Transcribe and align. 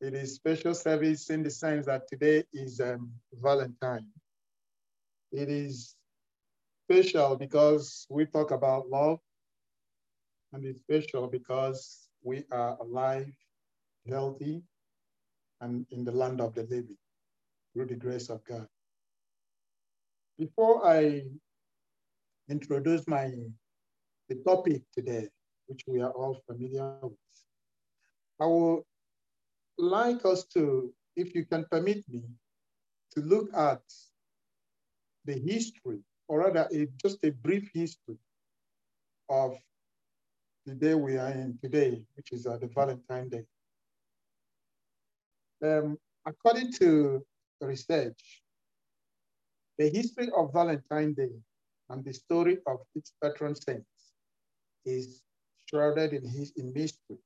It 0.00 0.14
is 0.14 0.36
special 0.36 0.74
service 0.74 1.28
in 1.28 1.42
the 1.42 1.50
sense 1.50 1.86
that 1.86 2.06
today 2.08 2.44
is 2.52 2.80
um, 2.80 3.10
Valentine. 3.34 4.06
It 5.32 5.48
is 5.48 5.96
special 6.84 7.36
because 7.36 8.06
we 8.08 8.26
talk 8.26 8.52
about 8.52 8.88
love, 8.88 9.18
and 10.52 10.64
it's 10.64 10.78
special 10.78 11.26
because 11.26 12.08
we 12.22 12.44
are 12.52 12.76
alive, 12.80 13.32
healthy, 14.08 14.62
and 15.60 15.84
in 15.90 16.04
the 16.04 16.12
land 16.12 16.40
of 16.40 16.54
the 16.54 16.62
living 16.62 16.96
through 17.74 17.86
the 17.86 17.96
grace 17.96 18.30
of 18.30 18.44
God. 18.44 18.68
Before 20.38 20.86
I 20.86 21.24
introduce 22.48 23.06
my 23.08 23.32
the 24.28 24.36
topic 24.46 24.82
today, 24.94 25.28
which 25.66 25.82
we 25.88 26.00
are 26.00 26.12
all 26.12 26.40
familiar 26.46 26.98
with, 27.02 27.18
I 28.40 28.46
would 28.46 28.84
like 29.78 30.24
us 30.24 30.44
to, 30.54 30.92
if 31.16 31.34
you 31.34 31.44
can 31.44 31.64
permit 31.70 32.04
me, 32.08 32.22
to 33.12 33.20
look 33.20 33.48
at 33.54 33.80
the 35.24 35.34
history, 35.34 36.00
or 36.28 36.40
rather 36.40 36.68
a, 36.72 36.86
just 37.02 37.18
a 37.24 37.30
brief 37.30 37.70
history 37.72 38.18
of 39.28 39.56
the 40.66 40.74
day 40.74 40.94
we 40.94 41.16
are 41.16 41.30
in 41.30 41.58
today, 41.62 42.04
which 42.14 42.32
is 42.32 42.46
uh, 42.46 42.56
the 42.58 42.66
Valentine 42.66 43.28
Day. 43.28 43.44
Um, 45.62 45.98
according 46.26 46.72
to 46.74 47.24
research, 47.60 48.42
the 49.78 49.88
history 49.88 50.28
of 50.36 50.52
Valentine 50.52 51.14
Day 51.14 51.30
and 51.88 52.04
the 52.04 52.12
story 52.12 52.58
of 52.66 52.78
its 52.94 53.12
patron 53.22 53.54
saints 53.54 54.12
is 54.84 55.22
shrouded 55.66 56.12
in, 56.12 56.28
his, 56.28 56.52
in 56.56 56.72
mystery. 56.72 57.18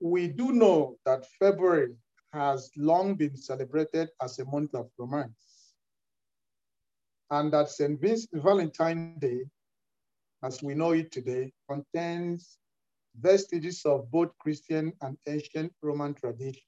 We 0.00 0.28
do 0.28 0.52
know 0.52 0.96
that 1.04 1.26
February 1.38 1.94
has 2.32 2.70
long 2.76 3.14
been 3.14 3.36
celebrated 3.36 4.08
as 4.22 4.38
a 4.38 4.44
month 4.46 4.74
of 4.74 4.88
romance, 4.98 5.74
and 7.30 7.52
that 7.52 7.68
St. 7.68 8.00
Vincent 8.00 8.42
Valentine 8.42 9.18
Day, 9.18 9.44
as 10.42 10.62
we 10.62 10.74
know 10.74 10.92
it 10.92 11.12
today, 11.12 11.52
contains 11.68 12.58
vestiges 13.20 13.82
of 13.84 14.10
both 14.10 14.30
Christian 14.38 14.92
and 15.02 15.18
ancient 15.28 15.72
Roman 15.82 16.14
tradition. 16.14 16.62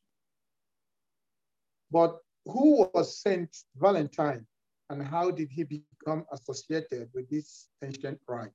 But 1.90 2.18
who 2.44 2.88
was 2.92 3.18
Saint 3.20 3.56
Valentine 3.76 4.46
and 4.90 5.02
how 5.02 5.30
did 5.30 5.50
he 5.50 5.64
become 5.64 6.26
associated 6.32 7.08
with 7.14 7.30
this 7.30 7.68
ancient 7.82 8.20
rite? 8.28 8.50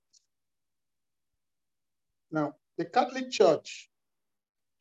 Now, 2.31 2.55
the 2.77 2.85
Catholic 2.85 3.31
Church 3.31 3.89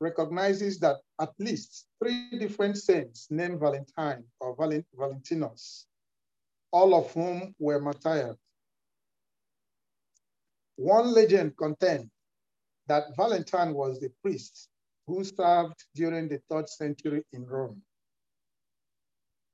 recognizes 0.00 0.78
that 0.80 0.96
at 1.20 1.30
least 1.38 1.86
three 1.98 2.38
different 2.38 2.76
saints 2.76 3.28
named 3.30 3.60
Valentine 3.60 4.24
or 4.40 4.54
Valentinus, 4.56 5.86
all 6.70 6.94
of 6.94 7.12
whom 7.12 7.54
were 7.58 7.80
martyred. 7.80 8.36
One 10.76 11.12
legend 11.14 11.56
contends 11.56 12.10
that 12.86 13.16
Valentine 13.16 13.74
was 13.74 13.98
the 13.98 14.12
priest 14.22 14.68
who 15.06 15.24
served 15.24 15.84
during 15.94 16.28
the 16.28 16.40
third 16.50 16.68
century 16.68 17.24
in 17.32 17.46
Rome. 17.46 17.82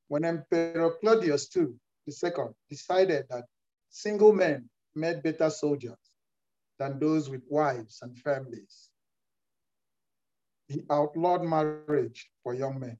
When 0.09 0.25
Emperor 0.25 0.93
Claudius 1.01 1.49
II, 1.57 1.69
II 2.07 2.45
decided 2.69 3.27
that 3.31 3.45
single 3.89 4.33
men 4.33 4.69
made 4.95 5.23
better 5.23 5.51
soldiers 5.51 5.97
than 6.79 6.99
those 6.99 7.31
with 7.31 7.43
wives 7.49 8.01
and 8.03 8.19
families, 8.19 8.91
he 10.73 10.83
outlawed 10.91 11.43
marriage 11.45 12.31
for 12.43 12.55
young 12.55 12.81
men. 12.81 12.99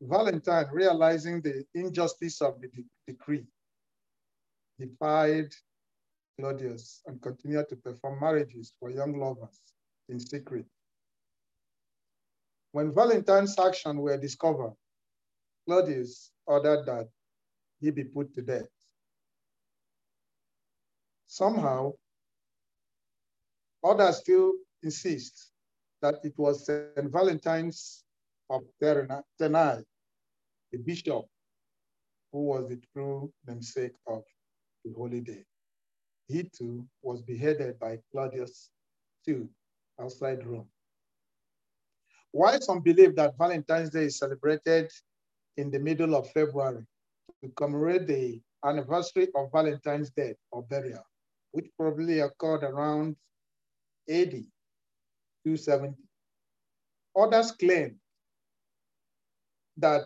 Valentine, 0.00 0.66
realizing 0.72 1.42
the 1.42 1.64
injustice 1.74 2.40
of 2.40 2.60
the 2.60 2.68
de 2.68 2.84
decree, 3.06 3.46
defied 4.78 5.52
Claudius 6.38 7.02
and 7.06 7.20
continued 7.20 7.68
to 7.68 7.76
perform 7.76 8.20
marriages 8.20 8.72
for 8.78 8.90
young 8.90 9.18
lovers 9.18 9.60
in 10.08 10.20
secret. 10.20 10.66
When 12.72 12.94
Valentine's 12.94 13.58
actions 13.58 13.98
were 13.98 14.16
discovered, 14.16 14.74
Claudius 15.66 16.30
ordered 16.46 16.86
that 16.86 17.08
he 17.80 17.90
be 17.90 18.04
put 18.04 18.32
to 18.34 18.42
death. 18.42 18.68
Somehow, 21.26 21.92
others 23.82 24.18
still 24.18 24.52
insist 24.82 25.50
that 26.02 26.16
it 26.24 26.34
was 26.36 26.66
St. 26.66 27.10
Valentine's 27.10 28.04
of 28.50 28.62
Terni, 28.82 29.84
the 30.72 30.78
bishop, 30.78 31.24
who 32.32 32.44
was 32.44 32.68
the 32.68 32.80
true 32.92 33.32
namesake 33.46 33.94
of 34.06 34.22
the 34.84 34.92
holy 34.92 35.20
day. 35.20 35.44
He 36.28 36.44
too 36.44 36.86
was 37.02 37.22
beheaded 37.22 37.78
by 37.78 37.98
Claudius 38.12 38.70
II 39.26 39.48
outside 40.00 40.46
Rome. 40.46 40.68
While 42.32 42.60
some 42.60 42.80
believe 42.80 43.16
that 43.16 43.38
Valentine's 43.38 43.90
Day 43.90 44.04
is 44.04 44.18
celebrated 44.18 44.90
in 45.56 45.70
the 45.70 45.78
middle 45.78 46.14
of 46.14 46.30
February 46.30 46.86
to 47.42 47.48
commemorate 47.56 48.06
the 48.06 48.40
anniversary 48.64 49.28
of 49.34 49.50
Valentine's 49.50 50.10
death 50.10 50.36
or 50.52 50.62
burial, 50.62 51.02
which 51.52 51.70
probably 51.78 52.20
occurred 52.20 52.64
around 52.64 53.16
AD 54.10 54.44
270. 55.56 55.96
Others 57.16 57.52
claim 57.52 57.96
that 59.76 60.02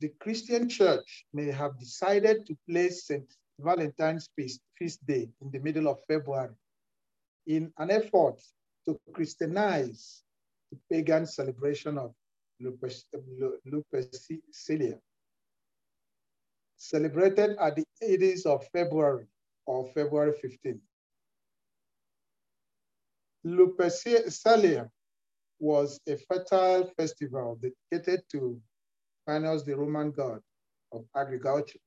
the 0.00 0.08
Christian 0.20 0.68
church 0.68 1.26
may 1.32 1.50
have 1.50 1.76
decided 1.78 2.46
to 2.46 2.56
place 2.68 3.06
St. 3.06 3.24
Valentine's 3.58 4.28
feast, 4.36 4.60
feast 4.78 5.04
day 5.06 5.28
in 5.42 5.50
the 5.50 5.58
middle 5.58 5.88
of 5.88 5.98
February 6.06 6.54
in 7.46 7.72
an 7.78 7.90
effort 7.90 8.40
to 8.86 8.98
Christianize 9.12 10.22
the 10.70 10.78
pagan 10.90 11.26
celebration 11.26 11.98
of 11.98 12.14
Lupercalia, 12.62 15.00
celebrated 16.76 17.56
at 17.60 17.76
the 17.76 17.84
ides 18.02 18.46
of 18.46 18.66
February 18.72 19.26
or 19.66 19.86
February 19.92 20.32
15. 20.40 20.80
Lupercalia 23.56 24.90
was 25.58 26.00
a 26.06 26.16
fertile 26.16 26.90
festival 26.96 27.58
dedicated 27.60 28.22
to 28.30 28.60
Panos, 29.28 29.64
the 29.64 29.76
Roman 29.76 30.10
god 30.10 30.40
of 30.92 31.04
agriculture, 31.16 31.80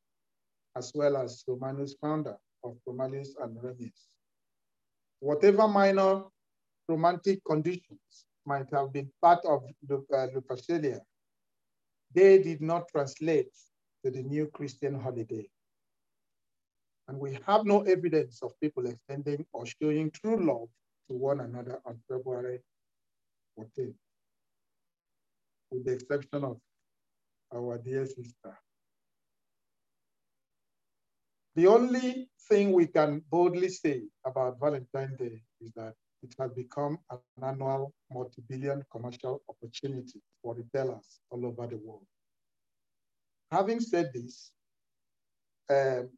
as 0.76 0.92
well 0.94 1.18
as 1.18 1.44
Romanus, 1.48 1.96
founder 2.02 2.38
of 2.64 2.78
Romulus 2.86 3.36
and 3.42 3.58
Remus. 3.64 4.10
Whatever 5.20 5.68
minor 5.68 6.24
romantic 6.88 7.40
conditions 7.46 8.26
might 8.46 8.70
have 8.72 8.92
been 8.92 9.10
part 9.22 9.44
of 9.46 9.64
uh, 9.90 10.28
Lupercalia, 10.34 11.00
they 12.14 12.42
did 12.42 12.62
not 12.62 12.88
translate 12.90 13.56
to 14.04 14.12
the 14.12 14.24
new 14.24 14.48
Christian 14.48 15.00
holiday. 15.00 15.48
And 17.08 17.20
we 17.20 17.38
have 17.46 17.66
no 17.66 17.82
evidence 17.82 18.42
of 18.42 18.60
people 18.60 18.86
extending 18.88 19.46
or 19.54 19.66
showing 19.66 20.12
true 20.12 20.44
love 20.46 20.70
to 21.12 21.18
one 21.18 21.42
another 21.42 21.80
on 21.86 22.00
February 22.10 22.60
14th, 23.60 23.94
with 25.70 25.86
the 25.86 25.92
exception 25.92 26.44
of 26.44 26.58
our 27.54 27.78
dear 27.78 28.06
sister. 28.06 28.58
The 31.56 31.68
only 31.68 32.30
thing 32.48 32.72
we 32.72 32.88
can 32.88 33.24
boldly 33.30 33.68
say 33.68 34.04
about 34.26 34.58
Valentine's 34.62 35.18
Day 35.18 35.42
is 35.60 35.72
that 35.76 35.96
it 36.24 36.34
has 36.40 36.52
become 36.54 36.98
an 37.10 37.20
annual 37.44 37.94
multi-billion 38.10 38.84
commercial 38.90 39.42
opportunity 39.50 40.22
for 40.42 40.56
retailers 40.56 41.19
all 41.30 41.46
over 41.46 41.68
the 41.68 41.78
world. 41.78 42.06
Having 43.52 43.81
said 43.81 44.12
this, 44.14 44.52
um, 45.69 46.10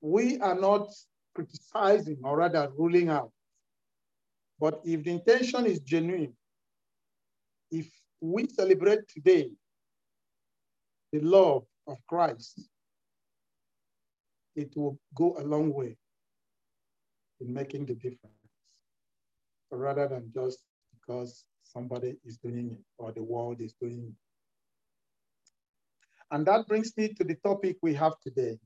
we 0.00 0.40
are 0.40 0.58
not 0.58 0.88
criticizing 1.36 2.18
or 2.24 2.38
rather 2.38 2.68
ruling 2.76 3.10
out. 3.10 3.30
But 4.60 4.80
if 4.84 5.04
the 5.04 5.10
intention 5.10 5.66
is 5.66 5.80
genuine, 5.80 6.34
if 7.70 7.88
we 8.20 8.48
celebrate 8.48 9.06
today 9.08 9.50
the 11.12 11.20
love 11.20 11.64
of 11.86 11.98
Christ, 12.08 12.68
it 14.56 14.72
will 14.76 14.98
go 15.14 15.36
a 15.38 15.44
long 15.44 15.72
way 15.72 15.96
in 17.40 17.54
making 17.54 17.86
the 17.86 17.94
difference 17.94 18.34
rather 19.70 20.08
than 20.08 20.30
just 20.34 20.58
because 20.92 21.44
somebody 21.62 22.16
is 22.24 22.38
doing 22.38 22.72
it 22.72 22.84
or 22.98 23.12
the 23.12 23.22
world 23.22 23.60
is 23.60 23.74
doing 23.80 24.04
it. 24.08 24.14
And 26.30 26.44
that 26.46 26.66
brings 26.66 26.96
me 26.96 27.08
to 27.14 27.24
the 27.24 27.36
topic 27.36 27.76
we 27.82 27.94
have 27.94 28.14
today. 28.20 28.58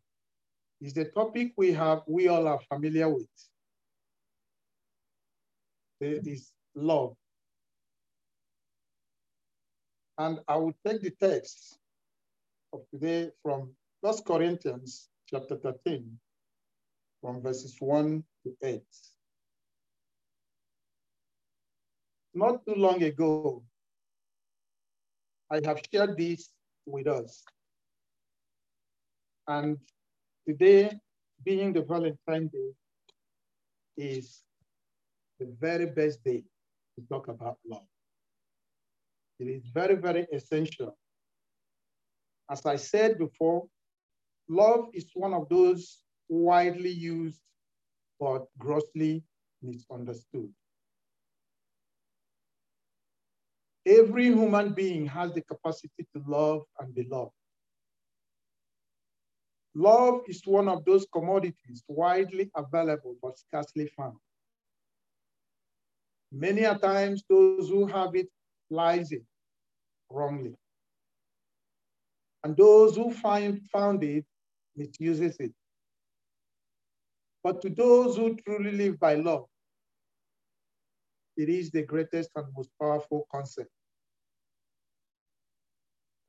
Is 0.81 0.95
the 0.95 1.05
topic 1.05 1.53
we 1.57 1.73
have, 1.73 2.01
we 2.09 2.29
all 2.29 2.49
are 2.49 2.61
familiar 2.69 3.09
with. 3.09 3.29
It 6.03 6.27
is 6.27 6.53
love. 6.75 7.15
And 10.19 10.41
I 10.49 10.57
will 10.57 10.75
take 10.85 11.01
the 11.01 11.11
text 11.11 11.79
of 12.73 12.81
today 12.91 13.31
from 13.41 13.71
1 14.01 14.15
Corinthians 14.27 15.09
chapter 15.31 15.57
13, 15.57 16.19
from 17.21 17.41
verses 17.41 17.77
1 17.79 18.25
to 18.45 18.57
8. 18.65 18.83
Not 22.35 22.67
too 22.67 22.75
long 22.75 23.01
ago, 23.05 23.63
I 25.53 25.61
have 25.65 25.81
shared 25.93 26.17
this 26.17 26.51
with 26.85 27.07
us. 27.07 27.45
And 29.47 29.79
today, 30.49 30.99
being 31.45 31.73
the 31.73 31.83
Valentine 31.83 32.49
Day, 32.49 32.73
is 33.97 34.43
the 35.43 35.53
very 35.61 35.87
best 35.87 36.23
day 36.25 36.43
to 36.95 37.05
talk 37.09 37.27
about 37.29 37.57
love. 37.67 37.87
It 39.41 39.49
is 39.49 39.63
very, 39.75 39.97
very 39.97 40.27
essential. 40.33 40.97
As 42.49 42.65
I 42.65 42.77
said 42.77 43.19
before, 43.19 43.67
love 44.49 44.87
is 44.93 45.07
one 45.15 45.35
of 45.35 45.49
those 45.49 46.03
widely 46.29 46.91
used 46.91 47.41
but 48.21 48.47
grossly 48.57 49.25
misunderstood. 49.63 50.51
Every 53.85 54.27
human 54.27 54.75
being 54.75 55.07
has 55.07 55.33
the 55.33 55.43
capacity 55.43 56.07
to 56.15 56.23
love 56.25 56.63
and 56.79 56.95
be 56.95 57.05
loved. 57.11 57.33
Love 59.75 60.21
is 60.29 60.43
one 60.47 60.69
of 60.69 60.85
those 60.85 61.05
commodities 61.13 61.83
widely 61.89 62.49
available 62.55 63.17
but 63.21 63.39
scarcely 63.39 63.89
found. 63.97 64.19
Many 66.33 66.65
a 66.65 66.79
times, 66.79 67.23
those 67.29 67.69
who 67.69 67.87
have 67.87 68.15
it 68.17 68.29
lies 68.71 69.13
it 69.13 69.23
wrongly. 70.11 70.55
And 72.43 72.57
those 72.57 72.97
who 72.97 73.13
find 73.13 73.61
found 73.71 74.03
it 74.03 74.25
misuses 74.75 75.37
it. 75.39 75.53
But 77.45 77.61
to 77.63 77.69
those 77.69 78.17
who 78.17 78.37
truly 78.37 78.73
live 78.73 78.99
by 78.99 79.15
love, 79.15 79.47
it 81.37 81.49
is 81.49 81.71
the 81.71 81.83
greatest 81.83 82.31
and 82.35 82.47
most 82.57 82.71
powerful 82.81 83.27
concept. 83.31 83.71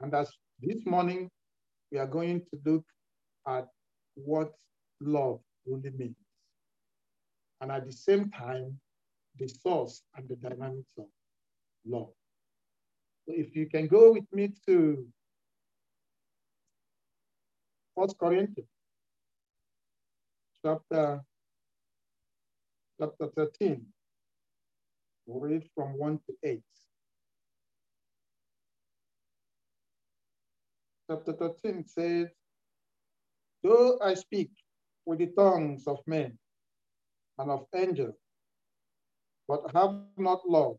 And 0.01 0.13
as 0.13 0.29
this 0.59 0.85
morning, 0.85 1.29
we 1.91 1.97
are 1.97 2.07
going 2.07 2.41
to 2.41 2.59
look 2.65 2.83
at 3.47 3.67
what 4.15 4.53
love 4.99 5.39
really 5.65 5.91
means. 5.91 6.15
And 7.61 7.71
at 7.71 7.85
the 7.85 7.91
same 7.93 8.29
time, 8.31 8.79
the 9.39 9.47
source 9.47 10.03
and 10.15 10.27
the 10.29 10.35
dynamics 10.35 10.91
of 10.97 11.05
love. 11.85 12.13
So 13.25 13.33
if 13.35 13.55
you 13.55 13.67
can 13.67 13.87
go 13.87 14.13
with 14.13 14.25
me 14.31 14.51
to 14.67 15.05
First 17.95 18.17
Corinthians 18.17 18.67
chapter, 20.65 21.21
chapter 22.99 23.27
13. 23.35 23.85
We'll 25.25 25.41
read 25.41 25.69
from 25.75 25.97
1 25.97 26.19
to 26.27 26.35
8. 26.43 26.61
Chapter 31.09 31.33
13 31.33 31.85
says, 31.85 32.27
Though 33.61 33.99
I 34.01 34.13
speak 34.13 34.51
with 35.05 35.19
the 35.19 35.27
tongues 35.27 35.87
of 35.87 35.99
men 36.07 36.37
and 37.37 37.51
of 37.51 37.65
angels, 37.75 38.15
but 39.53 39.71
have 39.75 39.93
not 40.17 40.41
love, 40.49 40.77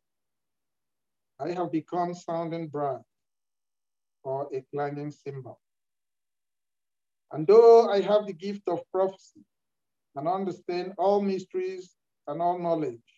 I 1.39 1.51
have 1.51 1.71
become 1.71 2.13
sounding 2.13 2.67
brass 2.67 3.05
or 4.25 4.49
a 4.53 4.65
clanging 4.73 5.13
cymbal. 5.13 5.61
And 7.31 7.47
though 7.47 7.89
I 7.89 8.01
have 8.01 8.27
the 8.27 8.33
gift 8.33 8.63
of 8.67 8.81
prophecy 8.91 9.45
and 10.17 10.27
understand 10.27 10.95
all 10.99 11.21
mysteries 11.23 11.95
and 12.27 12.43
all 12.43 12.59
knowledge, 12.59 13.11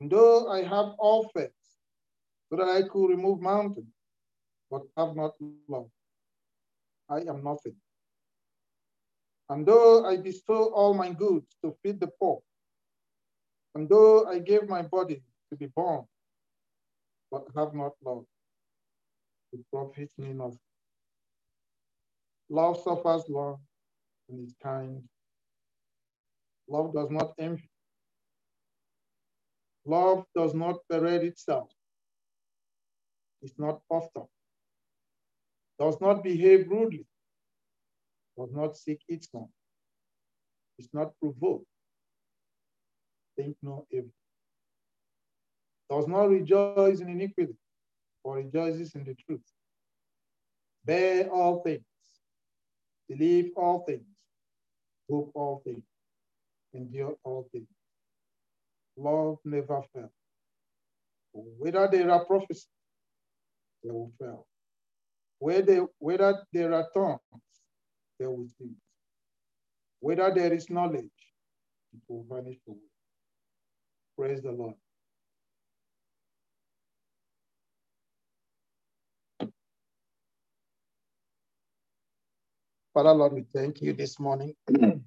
and 0.00 0.08
though 0.08 0.48
I 0.48 0.62
have 0.62 0.94
all 1.00 1.28
faith 1.34 1.62
so 2.48 2.56
that 2.56 2.68
I 2.68 2.82
could 2.82 3.08
remove 3.08 3.40
mountains, 3.40 3.96
but 4.70 4.82
have 4.96 5.16
not 5.16 5.32
love, 5.68 5.90
I 7.08 7.18
am 7.32 7.42
nothing. 7.42 7.74
And 9.48 9.66
though 9.66 10.04
I 10.06 10.18
bestow 10.18 10.66
all 10.72 10.94
my 10.94 11.10
goods 11.12 11.56
to 11.64 11.74
feed 11.82 11.98
the 11.98 12.12
poor, 12.20 12.42
and 13.76 13.90
though 13.90 14.24
I 14.24 14.38
gave 14.38 14.66
my 14.70 14.80
body 14.80 15.22
to 15.50 15.56
be 15.56 15.66
born, 15.66 16.06
but 17.30 17.44
have 17.54 17.74
not 17.74 17.92
love, 18.02 18.24
it 19.52 19.60
profits 19.70 20.14
me 20.16 20.32
nothing. 20.32 20.58
Love 22.48 22.80
suffers 22.82 23.24
long 23.28 23.58
and 24.30 24.46
is 24.46 24.54
kind. 24.62 25.02
Love 26.66 26.94
does 26.94 27.10
not 27.10 27.34
envy. 27.38 27.68
Love 29.84 30.24
does 30.34 30.54
not 30.54 30.76
parade 30.90 31.24
itself. 31.24 31.68
It's 33.42 33.58
not 33.58 33.82
puffed 33.92 34.16
up. 34.16 34.30
Does 35.78 36.00
not 36.00 36.24
behave 36.24 36.66
rudely. 36.70 37.06
Does 38.38 38.52
not 38.54 38.74
seek 38.78 39.02
its 39.06 39.28
own. 39.34 39.48
Is 40.78 40.88
not 40.94 41.12
provoked. 41.20 41.66
Think 43.36 43.56
no 43.62 43.86
evil. 43.90 44.10
Does 45.90 46.08
not 46.08 46.30
rejoice 46.30 47.00
in 47.00 47.08
iniquity, 47.08 47.54
but 48.24 48.32
rejoices 48.32 48.94
in 48.94 49.04
the 49.04 49.14
truth. 49.14 49.44
Bear 50.84 51.28
all 51.28 51.62
things 51.62 51.84
believe 53.08 53.50
all 53.56 53.84
things, 53.86 54.06
hope 55.08 55.30
all 55.34 55.62
things, 55.64 55.84
endure 56.74 57.16
all 57.24 57.48
things. 57.52 57.68
Love 58.96 59.38
never 59.44 59.82
fails. 59.94 60.10
Whether 61.32 61.88
there 61.90 62.10
are 62.10 62.24
prophecies, 62.24 62.68
they 63.84 63.90
will 63.90 64.12
fail. 64.18 64.46
Whether, 65.38 65.86
whether 65.98 66.42
there 66.52 66.72
are 66.72 66.88
tongues, 66.94 67.20
they 68.18 68.26
will 68.26 68.48
cease. 68.58 68.70
Whether 70.00 70.32
there 70.34 70.52
is 70.52 70.70
knowledge, 70.70 71.04
it 71.92 72.00
will 72.08 72.24
vanish 72.28 72.58
away. 72.66 72.78
Praise 74.18 74.42
the 74.42 74.52
Lord. 74.52 74.74
Father, 82.94 83.12
Lord, 83.12 83.34
we 83.34 83.44
thank 83.54 83.82
you 83.82 83.92
this 83.92 84.20
morning 84.20 84.54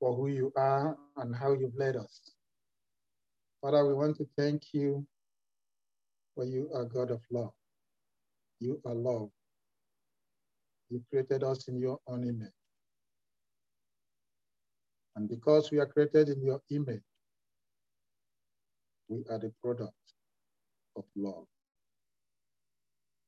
for 0.00 0.14
who 0.16 0.28
you 0.28 0.52
are 0.56 0.96
and 1.18 1.36
how 1.36 1.52
you've 1.54 1.76
led 1.76 1.96
us. 1.96 2.20
Father, 3.62 3.86
we 3.86 3.94
want 3.94 4.16
to 4.18 4.28
thank 4.38 4.62
you 4.74 5.06
for 6.34 6.44
you 6.44 6.70
are 6.74 6.84
God 6.86 7.10
of 7.10 7.20
love. 7.30 7.52
You 8.60 8.80
are 8.86 8.94
love. 8.94 9.30
You 10.90 11.02
created 11.10 11.44
us 11.44 11.68
in 11.68 11.78
your 11.80 11.98
own 12.08 12.24
image. 12.24 12.52
And 15.16 15.28
because 15.28 15.70
we 15.72 15.78
are 15.78 15.86
created 15.86 16.28
in 16.30 16.42
your 16.42 16.60
image, 16.70 17.02
we 19.08 19.24
are 19.30 19.38
the 19.38 19.52
product 19.62 19.94
of 20.96 21.04
love. 21.16 21.46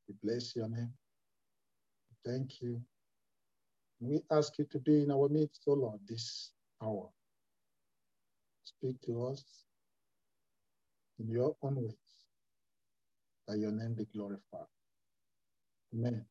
We 0.09 0.15
bless 0.23 0.57
your 0.57 0.69
name. 0.69 0.93
Thank 2.25 2.61
you. 2.61 2.81
We 4.01 4.21
ask 4.31 4.59
you 4.59 4.67
to 4.73 4.79
be 4.79 5.03
in 5.03 5.11
our 5.11 5.29
midst, 5.29 5.63
O 5.67 5.75
Lord, 5.75 6.01
this 6.09 6.53
hour. 6.83 7.11
Speak 8.65 9.01
to 9.07 9.27
us 9.27 9.45
in 11.19 11.29
your 11.31 11.57
own 11.63 11.77
ways, 11.77 11.95
that 13.49 13.59
your 13.59 13.73
name 13.73 13.95
be 13.95 14.07
glorified. 14.15 14.67
Amen. 15.95 16.25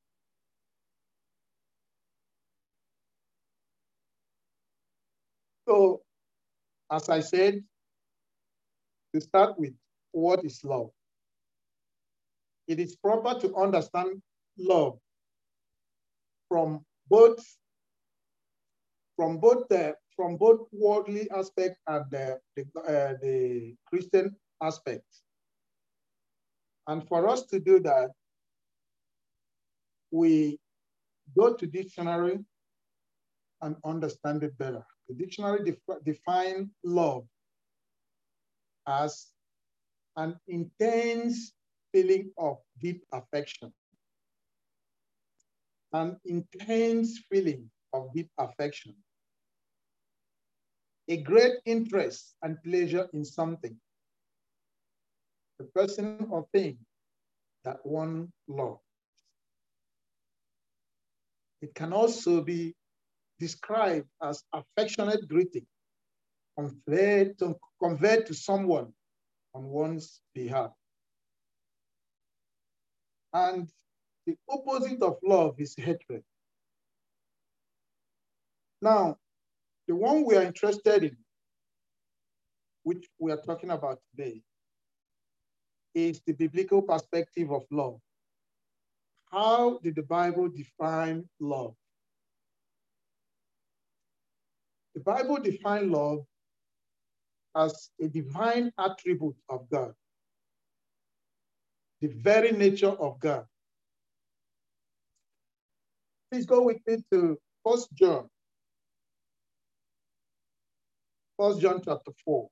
So, 5.67 6.01
as 6.91 7.09
I 7.09 7.19
said, 7.21 7.63
to 9.13 9.21
start 9.21 9.57
with, 9.59 9.73
what 10.11 10.43
is 10.43 10.63
love? 10.63 10.89
It 12.67 12.79
is 12.79 12.95
proper 12.95 13.39
to 13.39 13.55
understand 13.55 14.21
love 14.57 14.99
from 16.47 16.85
both 17.09 17.43
from 19.15 19.37
both 19.37 19.67
the 19.69 19.95
from 20.15 20.37
both 20.37 20.67
worldly 20.71 21.29
aspect 21.31 21.77
and 21.87 22.05
the 22.11 22.39
the, 22.55 22.63
uh, 22.81 23.13
the 23.21 23.75
Christian 23.87 24.35
aspect. 24.61 25.05
And 26.87 27.07
for 27.07 27.27
us 27.27 27.43
to 27.47 27.59
do 27.59 27.79
that, 27.81 28.11
we 30.11 30.59
go 31.37 31.53
to 31.53 31.67
dictionary 31.67 32.39
and 33.61 33.75
understand 33.85 34.43
it 34.43 34.57
better. 34.57 34.83
The 35.07 35.15
dictionary 35.15 35.63
def 35.63 35.77
define 36.03 36.69
love 36.83 37.25
as 38.89 39.27
an 40.17 40.35
intense 40.47 41.53
feeling 41.93 42.31
of 42.37 42.57
deep 42.81 43.05
affection, 43.13 43.71
an 45.93 46.19
intense 46.25 47.19
feeling 47.31 47.69
of 47.93 48.11
deep 48.13 48.29
affection, 48.37 48.95
a 51.07 51.17
great 51.17 51.53
interest 51.65 52.35
and 52.43 52.61
pleasure 52.63 53.07
in 53.13 53.23
something, 53.23 53.75
the 55.59 55.65
person 55.65 56.27
or 56.29 56.45
thing 56.53 56.77
that 57.63 57.83
one 57.85 58.31
loves. 58.47 58.81
It 61.61 61.75
can 61.75 61.93
also 61.93 62.41
be 62.41 62.73
described 63.39 64.07
as 64.21 64.43
affectionate 64.53 65.27
greeting 65.27 65.65
to, 67.39 67.55
conveyed 67.81 68.25
to 68.27 68.33
someone 68.33 68.93
on 69.53 69.63
one's 69.65 70.21
behalf. 70.33 70.71
And 73.33 73.69
the 74.25 74.35
opposite 74.49 75.01
of 75.01 75.17
love 75.23 75.59
is 75.59 75.75
hatred. 75.75 76.23
Now, 78.81 79.17
the 79.87 79.95
one 79.95 80.25
we 80.25 80.35
are 80.35 80.43
interested 80.43 81.03
in, 81.03 81.17
which 82.83 83.07
we 83.19 83.31
are 83.31 83.41
talking 83.41 83.71
about 83.71 83.99
today, 84.11 84.41
is 85.93 86.21
the 86.25 86.33
biblical 86.33 86.81
perspective 86.81 87.51
of 87.51 87.63
love. 87.71 87.99
How 89.31 89.79
did 89.83 89.95
the 89.95 90.03
Bible 90.03 90.49
define 90.49 91.27
love? 91.39 91.75
The 94.95 95.01
Bible 95.01 95.37
defines 95.37 95.91
love 95.91 96.25
as 97.55 97.89
a 98.01 98.07
divine 98.07 98.71
attribute 98.77 99.35
of 99.49 99.69
God, 99.69 99.93
the 102.01 102.07
very 102.07 102.51
nature 102.51 102.87
of 102.91 103.19
God. 103.19 103.45
Please 106.31 106.45
go 106.45 106.63
with 106.63 106.77
me 106.87 107.03
to 107.11 107.37
First 107.65 107.89
John. 107.93 108.29
First 111.37 111.61
John 111.61 111.81
chapter 111.83 112.11
4. 112.25 112.49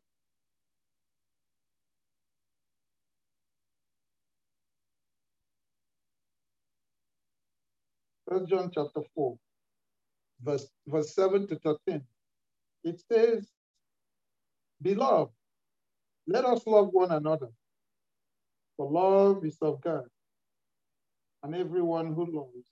First 8.28 8.50
John 8.50 8.70
chapter 8.74 9.02
4, 9.16 9.38
verse, 10.44 10.68
verse 10.86 11.16
7 11.16 11.48
to 11.48 11.56
13. 11.60 12.04
It 12.84 13.02
says, 13.10 13.48
Beloved, 14.82 15.32
let 16.28 16.46
us 16.46 16.62
love 16.68 16.90
one 16.92 17.12
another, 17.12 17.50
for 18.76 18.92
love 18.92 19.44
is 19.44 19.58
of 19.62 19.82
God, 19.82 20.06
and 21.44 21.56
everyone 21.56 22.14
who 22.14 22.26
loves 22.26 22.68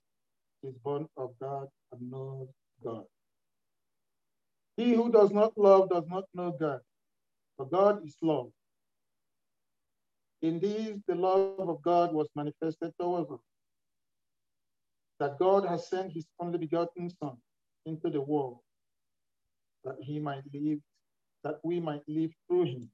is 0.62 0.78
born 0.84 1.08
of 1.16 1.32
God 1.40 1.68
and 1.92 2.10
knows 2.10 2.48
God. 2.84 3.04
He 4.76 4.94
who 4.94 5.10
does 5.10 5.32
not 5.32 5.56
love 5.56 5.90
does 5.90 6.04
not 6.08 6.24
know 6.34 6.54
God, 6.58 6.80
for 7.56 7.66
God 7.66 8.06
is 8.06 8.16
love. 8.22 8.50
In 10.42 10.60
these, 10.60 11.00
the 11.08 11.14
love 11.14 11.68
of 11.68 11.82
God 11.82 12.12
was 12.12 12.28
manifested 12.36 12.92
towards 13.00 13.30
us, 13.32 13.40
that 15.18 15.38
God 15.38 15.66
has 15.66 15.88
sent 15.88 16.12
his 16.12 16.26
only 16.38 16.58
begotten 16.58 17.10
Son 17.10 17.36
into 17.84 18.10
the 18.10 18.20
world, 18.20 18.58
that 19.84 19.96
he 20.00 20.20
might 20.20 20.42
live 20.52 20.78
that 21.46 21.60
we 21.62 21.78
might 21.78 22.02
live 22.08 22.32
through 22.48 22.64
him. 22.64 22.90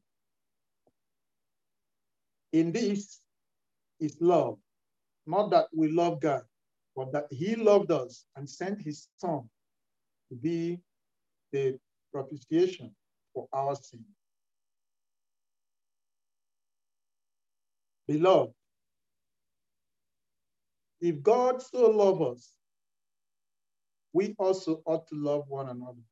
In 2.52 2.70
this 2.70 3.20
is 3.98 4.18
love, 4.20 4.58
not 5.26 5.50
that 5.52 5.68
we 5.74 5.90
love 5.90 6.20
God, 6.20 6.42
but 6.94 7.10
that 7.12 7.28
he 7.30 7.56
loved 7.56 7.90
us 7.90 8.26
and 8.36 8.46
sent 8.48 8.82
his 8.82 9.08
son 9.16 9.48
to 10.28 10.34
be 10.36 10.78
the 11.52 11.78
propitiation 12.12 12.94
for 13.32 13.48
our 13.54 13.74
sin. 13.74 14.04
Beloved, 18.06 18.52
if 21.00 21.22
God 21.22 21.62
so 21.62 21.88
loves 21.88 22.20
us, 22.20 22.52
we 24.12 24.34
also 24.38 24.82
ought 24.84 25.08
to 25.08 25.14
love 25.14 25.44
one 25.48 25.70
another. 25.70 26.04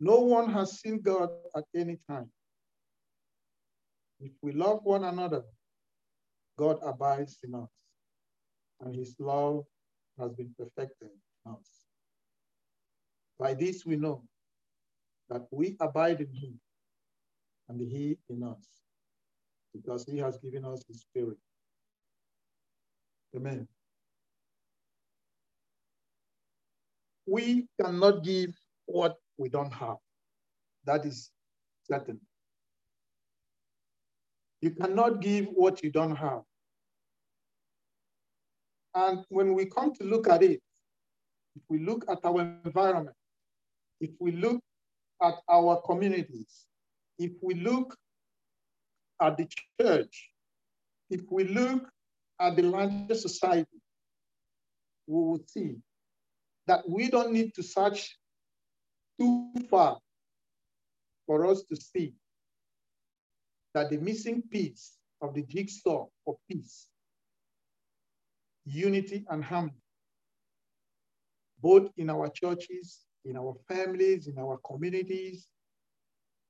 No 0.00 0.20
one 0.20 0.50
has 0.50 0.80
seen 0.80 1.02
God 1.02 1.28
at 1.54 1.64
any 1.76 1.98
time. 2.08 2.30
If 4.18 4.32
we 4.42 4.52
love 4.52 4.80
one 4.82 5.04
another, 5.04 5.42
God 6.58 6.78
abides 6.82 7.38
in 7.44 7.54
us, 7.54 7.70
and 8.80 8.94
his 8.94 9.14
love 9.18 9.64
has 10.18 10.32
been 10.32 10.54
perfected 10.58 11.10
in 11.44 11.52
us. 11.52 11.84
By 13.38 13.54
this 13.54 13.84
we 13.84 13.96
know 13.96 14.24
that 15.28 15.46
we 15.50 15.76
abide 15.80 16.20
in 16.20 16.32
him, 16.32 16.60
and 17.68 17.80
he 17.80 18.18
in 18.28 18.42
us, 18.42 18.66
because 19.74 20.04
he 20.04 20.18
has 20.18 20.38
given 20.38 20.64
us 20.64 20.82
his 20.88 21.00
spirit. 21.02 21.38
Amen. 23.36 23.68
We 27.26 27.68
cannot 27.80 28.24
give 28.24 28.50
what 28.86 29.16
we 29.40 29.48
don't 29.48 29.72
have. 29.72 29.96
That 30.84 31.04
is 31.06 31.30
certain. 31.90 32.20
You 34.60 34.70
cannot 34.72 35.20
give 35.20 35.46
what 35.46 35.82
you 35.82 35.90
don't 35.90 36.14
have. 36.14 36.42
And 38.94 39.24
when 39.30 39.54
we 39.54 39.64
come 39.64 39.94
to 39.94 40.04
look 40.04 40.28
at 40.28 40.42
it, 40.42 40.60
if 41.56 41.62
we 41.70 41.78
look 41.78 42.04
at 42.08 42.18
our 42.24 42.42
environment, 42.64 43.16
if 44.00 44.10
we 44.18 44.32
look 44.32 44.60
at 45.22 45.34
our 45.48 45.80
communities, 45.86 46.66
if 47.18 47.32
we 47.40 47.54
look 47.54 47.96
at 49.22 49.38
the 49.38 49.48
church, 49.80 50.28
if 51.08 51.22
we 51.30 51.44
look 51.44 51.88
at 52.40 52.56
the 52.56 52.62
larger 52.62 53.14
society, 53.14 53.80
we 55.06 55.14
will 55.14 55.44
see 55.46 55.76
that 56.66 56.88
we 56.88 57.08
don't 57.08 57.32
need 57.32 57.54
to 57.54 57.62
search 57.62 58.16
too 59.20 59.52
far 59.68 59.98
for 61.26 61.46
us 61.46 61.62
to 61.64 61.76
see 61.76 62.14
that 63.74 63.90
the 63.90 63.98
missing 63.98 64.42
piece 64.50 64.96
of 65.20 65.34
the 65.34 65.42
jigsaw 65.42 66.06
of 66.26 66.34
peace, 66.48 66.86
unity, 68.64 69.24
and 69.28 69.44
harmony, 69.44 69.82
both 71.60 71.90
in 71.98 72.08
our 72.08 72.28
churches, 72.30 73.00
in 73.24 73.36
our 73.36 73.54
families, 73.68 74.26
in 74.26 74.38
our 74.38 74.58
communities, 74.64 75.48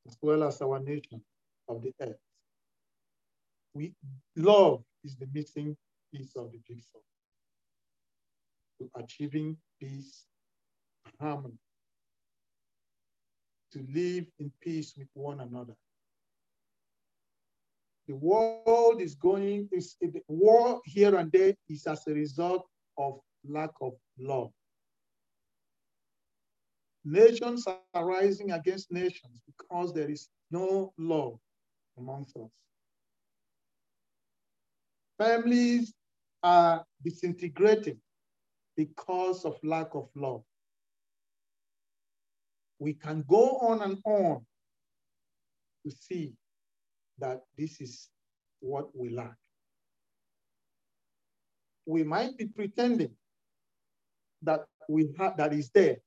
as 0.06 0.16
well 0.22 0.44
as 0.44 0.62
our 0.62 0.78
nation 0.78 1.20
of 1.68 1.82
the 1.82 1.92
earth. 2.00 2.16
We, 3.74 3.92
love 4.36 4.82
is 5.04 5.16
the 5.16 5.28
missing 5.32 5.76
piece 6.14 6.32
of 6.36 6.52
the 6.52 6.60
jigsaw 6.66 6.98
to 8.78 8.90
achieving 8.96 9.56
peace, 9.80 10.26
harmony, 11.20 11.58
to 13.72 13.86
live 13.92 14.26
in 14.38 14.52
peace 14.60 14.94
with 14.96 15.08
one 15.14 15.40
another. 15.40 15.74
The 18.08 18.16
world 18.16 19.00
is 19.00 19.14
going, 19.14 19.68
is, 19.70 19.96
the 20.00 20.20
war 20.26 20.80
here 20.84 21.14
and 21.16 21.30
there 21.30 21.54
is 21.68 21.86
as 21.86 22.06
a 22.08 22.12
result 22.12 22.66
of 22.98 23.20
lack 23.48 23.70
of 23.80 23.92
love. 24.18 24.50
Nations 27.04 27.66
are 27.66 28.04
rising 28.04 28.50
against 28.50 28.90
nations 28.90 29.40
because 29.46 29.94
there 29.94 30.10
is 30.10 30.28
no 30.50 30.92
love 30.98 31.38
amongst 31.96 32.36
us. 32.36 32.50
Families 35.18 35.94
are 36.42 36.84
disintegrating 37.04 37.98
because 38.76 39.44
of 39.44 39.58
lack 39.62 39.94
of 39.94 40.08
love 40.14 40.42
we 42.80 42.94
can 42.94 43.22
go 43.28 43.58
on 43.58 43.82
and 43.82 43.98
on 44.04 44.40
to 45.84 45.90
see 45.92 46.32
that 47.18 47.42
this 47.56 47.80
is 47.80 48.08
what 48.60 48.88
we 48.96 49.10
lack. 49.10 49.36
We 51.86 52.02
might 52.02 52.36
be 52.38 52.46
pretending 52.46 53.10
that 54.42 54.64
we 54.88 55.10
have 55.18 55.36
that 55.36 55.52
is 55.52 55.70
there. 55.74 55.98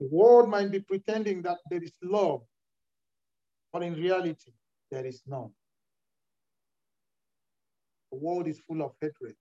The 0.00 0.08
world 0.10 0.48
might 0.48 0.70
be 0.70 0.80
pretending 0.80 1.42
that 1.42 1.58
there 1.70 1.82
is 1.82 1.92
love, 2.02 2.42
but 3.72 3.82
in 3.82 3.94
reality, 3.94 4.52
there 4.90 5.06
is 5.06 5.22
none. 5.26 5.50
The 8.10 8.18
world 8.18 8.48
is 8.48 8.60
full 8.60 8.82
of 8.82 8.92
hatred. 9.00 9.36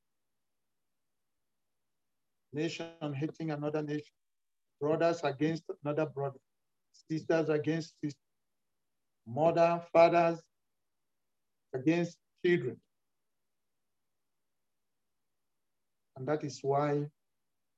Nation 2.53 3.13
hating 3.15 3.51
another 3.51 3.81
nation, 3.81 4.15
brothers 4.79 5.21
against 5.23 5.63
another 5.83 6.05
brother 6.05 6.39
sisters 7.09 7.49
against 7.49 7.93
sisters, 8.01 8.21
mother, 9.25 9.81
fathers 9.91 10.39
against 11.73 12.17
children. 12.45 12.77
And 16.15 16.27
that 16.27 16.43
is 16.43 16.59
why 16.61 17.05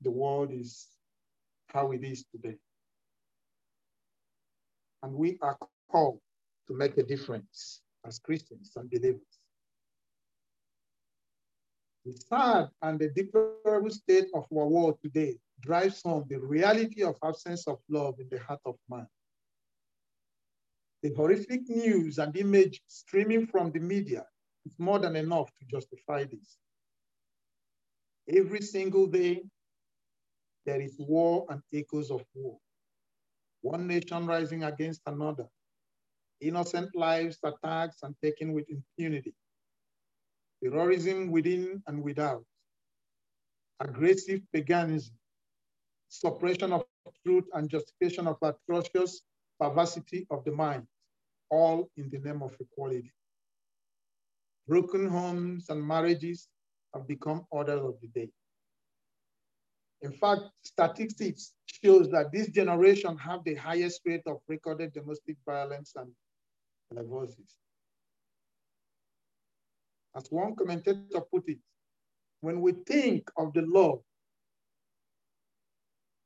the 0.02 0.12
world 0.12 0.52
is 0.52 0.88
how 1.68 1.92
it 1.92 2.04
is 2.04 2.26
today. 2.32 2.58
And 5.04 5.14
we 5.14 5.38
are 5.42 5.58
called 5.92 6.20
to 6.68 6.74
make 6.74 6.98
a 6.98 7.04
difference 7.04 7.82
as 8.06 8.20
Christians 8.20 8.72
and 8.76 8.90
believers. 8.90 9.22
The 12.06 12.14
sad 12.14 12.70
and 12.82 13.00
the 13.00 13.10
deplorable 13.10 13.90
state 13.90 14.28
of 14.34 14.46
our 14.56 14.68
world 14.68 14.98
today 15.04 15.38
drives 15.62 16.02
home 16.02 16.26
the 16.30 16.40
reality 16.40 17.04
of 17.04 17.18
absence 17.24 17.68
of 17.68 17.80
love 17.90 18.16
in 18.20 18.30
the 18.30 18.40
heart 18.40 18.62
of 18.66 18.76
man. 18.90 19.08
The 21.02 21.14
horrific 21.14 21.70
news 21.70 22.18
and 22.18 22.36
image 22.36 22.82
streaming 22.88 23.48
from 23.48 23.72
the 23.72 23.80
media 23.80 24.26
is 24.66 24.76
more 24.78 25.00
than 25.00 25.16
enough 25.16 25.50
to 25.60 25.66
justify 25.66 26.26
this. 26.26 26.58
Every 28.28 28.62
single 28.62 29.08
day, 29.08 29.44
there 30.66 30.82
is 30.82 30.96
war 31.00 31.46
and 31.50 31.62
echoes 31.74 32.12
of 32.12 32.24
war. 32.36 32.58
One 33.62 33.88
nation 33.88 34.28
rising 34.28 34.64
against 34.64 35.02
another. 35.06 35.48
Innocent 36.42 36.96
lives 36.96 37.38
attacked 37.44 37.98
and 38.04 38.16
taken 38.22 38.54
with 38.54 38.66
impunity. 38.70 39.34
Terrorism 40.64 41.32
within 41.32 41.82
and 41.88 42.04
without. 42.04 42.46
Aggressive 43.80 44.42
paganism. 44.54 45.16
Suppression 46.10 46.74
of 46.74 46.84
truth 47.26 47.46
and 47.54 47.70
justification 47.70 48.28
of 48.28 48.38
atrocious 48.42 49.22
perversity 49.60 50.26
of 50.30 50.44
the 50.46 50.52
mind, 50.52 50.88
all 51.50 51.90
in 51.98 52.10
the 52.10 52.20
name 52.20 52.42
of 52.42 52.56
equality. 52.60 53.12
Broken 54.68 55.10
homes 55.10 55.70
and 55.70 55.86
marriages 55.86 56.48
have 56.94 57.08
become 57.08 57.46
orders 57.50 57.82
of 57.82 57.96
the 58.02 58.08
day. 58.08 58.30
In 60.02 60.14
fact, 60.14 60.42
statistics 60.64 61.54
shows 61.66 62.10
that 62.12 62.32
this 62.32 62.48
generation 62.50 63.18
have 63.18 63.44
the 63.44 63.56
highest 63.56 64.02
rate 64.06 64.24
of 64.28 64.40
recorded 64.48 64.94
domestic 64.94 65.38
violence 65.46 65.94
and 65.96 66.12
divorces. 66.96 67.58
As 70.16 70.32
one 70.32 70.56
commentator 70.56 71.22
put 71.32 71.48
it, 71.48 71.60
when 72.42 72.62
we 72.62 72.72
think 72.88 73.30
of 73.38 73.54
the 73.54 73.62
love, 73.62 74.00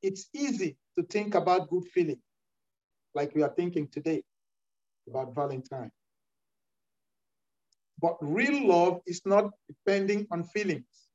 it's 0.02 0.28
easy 0.34 0.78
to 0.98 1.04
think 1.04 1.34
about 1.34 1.70
good 1.70 1.86
feeling, 1.94 2.22
like 3.16 3.34
we 3.36 3.44
are 3.44 3.54
thinking 3.56 3.88
today 3.88 4.24
about 5.08 5.34
Valentine. 5.36 5.92
But 8.00 8.18
real 8.22 8.68
love 8.68 9.02
is 9.06 9.22
not 9.26 9.52
depending 9.68 10.28
on 10.32 10.44
feelings. 10.44 11.10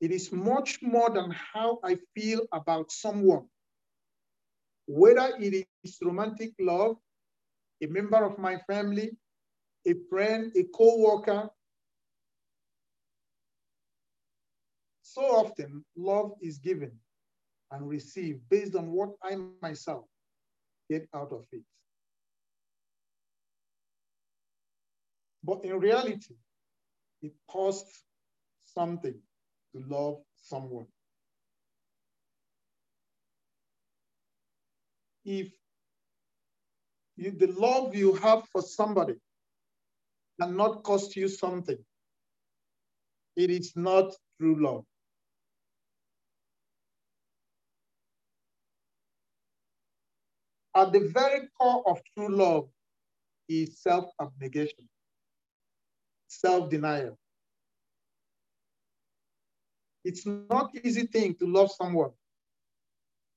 It 0.00 0.10
is 0.10 0.32
much 0.32 0.82
more 0.82 1.10
than 1.10 1.30
how 1.30 1.78
I 1.82 1.96
feel 2.14 2.40
about 2.52 2.90
someone. 2.92 3.46
Whether 4.86 5.32
it 5.38 5.54
is 5.54 5.98
romantic 6.02 6.32
love, 6.36 6.74
a 7.82 7.86
member 7.86 8.24
of 8.24 8.38
my 8.38 8.56
family, 8.66 9.10
a 9.86 9.94
friend, 10.08 10.52
a 10.56 10.64
co-worker. 10.74 11.48
So 15.02 15.22
often, 15.22 15.84
love 15.96 16.32
is 16.40 16.58
given 16.58 16.92
and 17.70 17.88
received 17.88 18.48
based 18.48 18.76
on 18.76 18.92
what 18.92 19.10
I 19.22 19.36
myself 19.36 20.06
get 20.90 21.08
out 21.14 21.32
of 21.32 21.46
it. 21.52 21.62
But 25.44 25.64
in 25.64 25.78
reality, 25.78 26.34
it 27.22 27.32
costs 27.48 28.04
something 28.64 29.14
to 29.74 29.84
love 29.88 30.18
someone. 30.36 30.86
If 35.24 35.52
you, 37.16 37.32
the 37.32 37.48
love 37.48 37.94
you 37.94 38.14
have 38.14 38.44
for 38.48 38.62
somebody 38.62 39.14
cannot 40.40 40.82
cost 40.82 41.16
you 41.16 41.28
something, 41.28 41.78
it 43.36 43.50
is 43.50 43.72
not 43.76 44.14
true 44.40 44.62
love. 44.62 44.84
At 50.76 50.92
the 50.92 51.08
very 51.08 51.48
core 51.58 51.82
of 51.86 52.02
true 52.14 52.28
love 52.28 52.68
is 53.48 53.80
self-abnegation 53.80 54.86
self-denial. 56.28 57.18
It's 60.04 60.26
not 60.26 60.70
easy 60.84 61.06
thing 61.06 61.34
to 61.36 61.46
love 61.46 61.70
someone, 61.72 62.10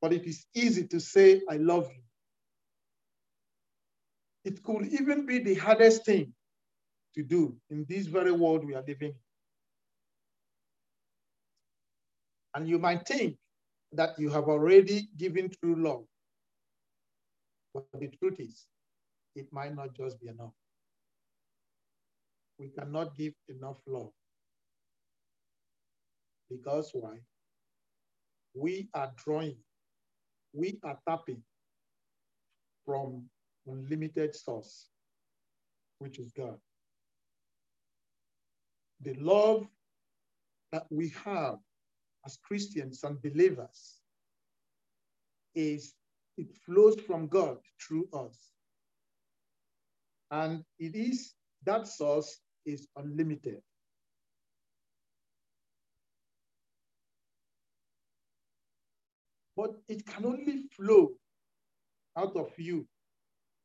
but 0.02 0.12
it 0.12 0.26
is 0.26 0.46
easy 0.54 0.86
to 0.88 1.00
say, 1.00 1.42
I 1.50 1.56
love 1.58 1.90
you. 1.96 2.02
It 4.44 4.62
could 4.64 4.88
even 4.88 5.26
be 5.26 5.40
the 5.40 5.56
hardest 5.56 6.06
thing 6.06 6.34
to 7.16 7.24
do 7.24 7.56
in 7.70 7.86
this 7.88 8.08
very 8.08 8.32
world 8.32 8.66
we 8.66 8.76
are 8.76 8.84
living 8.86 9.10
in. 9.10 9.16
And 12.54 12.68
you 12.68 12.80
might 12.80 13.08
think 13.08 13.38
that 13.94 14.20
you 14.20 14.30
have 14.30 14.46
already 14.46 15.08
given 15.18 15.50
true 15.62 15.82
love. 15.82 16.04
But 17.74 17.86
the 18.00 18.08
truth 18.08 18.40
is, 18.40 18.68
it 19.36 19.48
might 19.52 19.76
not 19.76 19.96
just 19.96 20.20
be 20.22 20.28
enough 20.28 20.54
we 22.60 22.68
cannot 22.68 23.18
give 23.18 23.34
enough 23.48 23.78
love. 23.88 24.12
Because 26.50 26.92
why? 26.94 27.20
We 28.54 28.90
are 28.94 29.12
drawing, 29.16 29.58
we 30.54 30.80
are 30.84 31.00
tapping 31.08 31.42
from 32.86 33.30
unlimited 33.66 34.36
source, 34.36 34.90
which 36.00 36.20
is 36.20 36.32
God. 36.32 36.58
The 39.02 39.14
love 39.14 39.68
that 40.72 40.86
we 40.90 41.14
have 41.24 41.58
as 42.26 42.38
Christians 42.44 43.04
and 43.04 43.22
believers 43.22 44.02
is 45.56 45.94
it 46.40 46.56
flows 46.66 46.96
from 47.06 47.28
God 47.28 47.58
through 47.86 48.08
us. 48.14 48.38
And 50.32 50.64
it 50.80 50.96
is 50.96 51.34
that 51.66 51.86
source 51.86 52.40
is 52.66 52.88
unlimited. 52.96 53.62
But 59.58 59.72
it 59.90 60.06
can 60.06 60.26
only 60.26 60.64
flow 60.78 61.10
out 62.18 62.38
of 62.38 62.52
you 62.58 62.88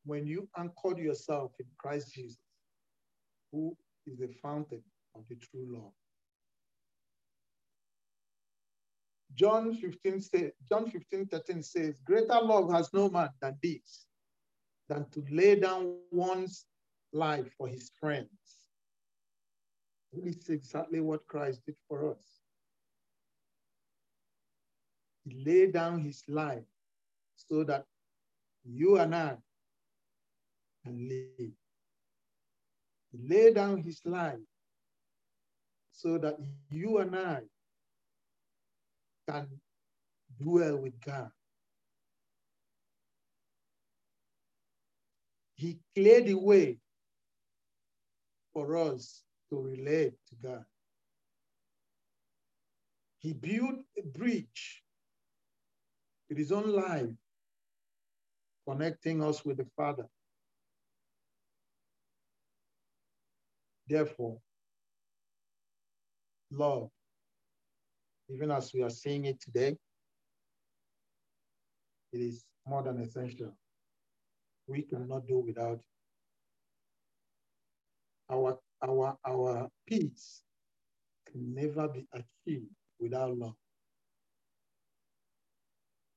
when 0.05 0.27
you 0.27 0.49
anchor 0.59 0.99
yourself 0.99 1.53
in 1.61 1.67
Christ 1.79 2.13
Jesus, 2.13 2.39
who 3.53 3.77
is 4.07 4.19
the 4.19 4.35
fountain 4.43 4.83
of 5.15 5.23
the 5.29 5.37
true 5.37 5.67
love. 5.69 5.93
John 9.35 9.75
15, 9.75 10.21
say, 10.21 10.53
John 10.69 10.89
15, 10.89 11.27
13 11.27 11.63
says, 11.63 11.95
Greater 12.05 12.41
love 12.41 12.73
has 12.73 12.93
no 12.93 13.11
man 13.11 13.31
than 13.41 13.57
this, 13.63 14.07
than 14.89 15.07
to 15.11 15.25
lay 15.31 15.59
down 15.59 15.97
one's 16.11 16.67
life 17.13 17.53
for 17.57 17.67
his 17.67 17.91
friends. 17.99 18.29
It's 20.13 20.49
exactly 20.49 21.01
what 21.01 21.27
Christ 21.27 21.63
did 21.67 21.75
for 21.89 22.13
us. 22.13 22.25
He 25.25 25.43
laid 25.45 25.73
down 25.73 26.05
his 26.05 26.23
life 26.29 26.65
so 27.37 27.65
that 27.65 27.85
you 28.65 28.99
and 28.99 29.15
I 29.15 29.37
can 30.85 31.09
live. 31.09 31.51
He 33.11 33.29
laid 33.29 33.55
down 33.55 33.79
his 33.79 34.01
life 34.05 34.39
so 35.93 36.19
that 36.19 36.37
you 36.71 36.99
and 36.99 37.17
I 37.17 37.41
can 39.29 39.49
dwell 40.41 40.77
with 40.79 41.01
God. 41.01 41.31
He 45.57 45.79
cleared 45.95 46.27
the 46.27 46.35
way 46.35 46.79
for 48.53 48.77
us 48.77 49.23
to 49.51 49.61
relate 49.61 50.15
to 50.29 50.37
God. 50.43 50.65
He 53.19 53.33
built 53.33 53.81
a 53.99 54.03
bridge 54.03 54.83
with 56.29 56.39
his 56.39 56.53
own 56.53 56.69
life, 56.71 57.09
connecting 58.69 59.23
us 59.23 59.45
with 59.45 59.59
the 59.59 59.67
Father. 59.77 60.07
Therefore, 63.89 64.39
love, 66.51 66.91
even 68.29 68.51
as 68.51 68.73
we 68.73 68.83
are 68.83 68.91
seeing 68.91 69.25
it 69.27 69.41
today, 69.41 69.77
it 72.13 72.21
is 72.21 72.45
more 72.67 72.83
than 72.83 73.01
essential. 73.01 73.53
We 74.67 74.83
cannot 74.83 75.27
do 75.27 75.39
without 75.39 75.81
our, 78.31 78.59
our, 78.83 79.19
our 79.27 79.69
peace 79.87 80.43
can 81.31 81.55
never 81.55 81.89
be 81.89 82.07
achieved 82.13 82.71
without 82.99 83.37
love. 83.37 83.55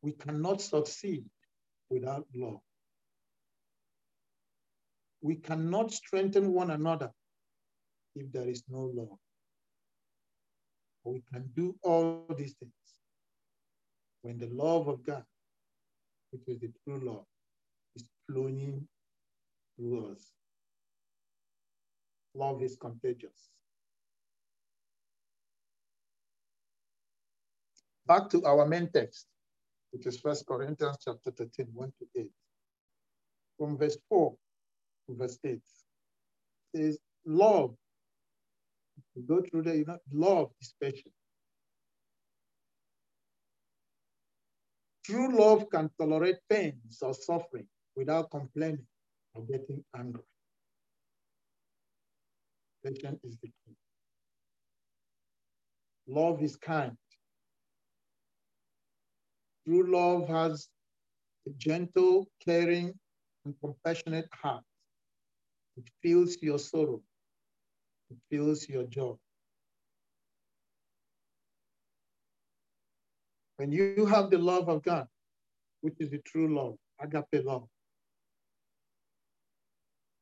We 0.02 0.14
cannot 0.14 0.62
succeed 0.62 1.26
without 1.90 2.26
love. 2.34 2.60
We 5.22 5.36
cannot 5.36 5.92
strengthen 5.92 6.54
one 6.54 6.72
another 6.72 7.12
if 8.16 8.32
there 8.32 8.48
is 8.48 8.64
no 8.70 8.92
love. 8.94 9.18
We 11.08 11.24
can 11.32 11.50
do 11.56 11.74
all 11.84 12.26
these 12.38 12.54
things 12.60 12.74
when 14.24 14.38
the 14.38 14.48
love 14.48 14.90
of 14.90 15.06
God, 15.06 15.24
which 16.32 16.42
is 16.48 16.60
the 16.60 16.70
true 16.84 17.00
love, 17.00 17.24
is 17.96 18.10
flowing 18.30 18.86
through 19.78 20.12
us. 20.12 20.34
Love 22.36 22.62
is 22.62 22.76
contagious. 22.76 23.50
Back 28.06 28.30
to 28.32 28.44
our 28.46 28.66
main 28.66 28.90
text, 28.92 29.28
which 29.92 30.06
is 30.08 30.20
First 30.20 30.46
Corinthians 30.46 30.98
chapter 31.04 31.32
13, 31.32 31.68
1 31.74 31.94
to 32.00 32.22
8. 32.22 32.32
From 33.58 33.78
verse 33.78 33.98
4 34.10 34.36
to 35.08 35.16
verse 35.16 35.40
8, 35.46 35.62
says, 36.76 37.00
Love. 37.26 37.76
You 39.16 39.24
go 39.24 39.42
through 39.42 39.64
there, 39.64 39.76
you 39.76 39.86
know, 39.86 39.98
love 40.14 40.52
is 40.62 40.70
special. 40.70 41.12
True 45.04 45.38
love 45.38 45.70
can 45.72 45.90
tolerate 46.00 46.38
pains 46.50 47.00
or 47.02 47.14
suffering 47.14 47.68
without 47.96 48.30
complaining 48.32 48.86
or 49.34 49.44
getting 49.46 49.84
angry. 49.98 50.24
Patience 52.84 53.24
is 53.24 53.38
the 53.42 53.48
key. 53.48 53.76
Love 56.08 56.42
is 56.44 56.56
kind. 56.56 56.98
True 59.66 59.92
love 59.92 60.28
has 60.30 60.70
a 61.48 61.52
gentle, 61.52 62.28
caring, 62.46 62.94
and 63.46 63.56
compassionate 63.62 64.30
heart. 64.34 64.64
It 65.78 65.90
feels 66.02 66.38
your 66.42 66.60
sorrow. 66.60 67.02
Feels 68.30 68.68
your 68.70 68.84
joy. 68.86 69.16
When 73.58 73.72
you 73.72 74.06
have 74.06 74.30
the 74.30 74.38
love 74.38 74.70
of 74.70 74.84
God, 74.84 75.08
which 75.82 75.96
is 76.00 76.12
the 76.12 76.20
true 76.20 76.54
love, 76.56 76.78
agape 77.00 77.46
love, 77.46 77.68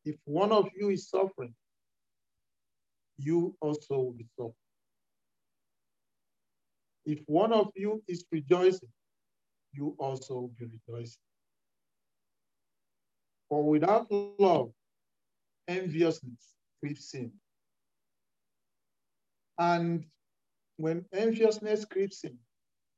if 0.06 0.16
one 0.26 0.52
of 0.52 0.68
you 0.76 0.90
is 0.90 1.10
suffering, 1.10 1.54
you 3.18 3.56
also 3.62 3.96
will 3.96 4.14
be 4.14 4.28
suffering. 4.38 4.54
If 7.06 7.20
one 7.28 7.54
of 7.54 7.72
you 7.76 8.04
is 8.08 8.26
rejoicing, 8.32 8.90
you 9.74 9.96
also 10.00 10.34
will 10.34 10.54
be 10.60 10.66
rejoicing. 10.66 11.22
For 13.50 13.64
without 13.64 14.08
love, 14.40 14.72
enviousness 15.68 16.56
creeps 16.80 17.14
in. 17.14 17.32
And 19.58 20.06
when 20.78 21.06
enviousness 21.14 21.86
creeps 21.86 22.24
in, 22.24 22.38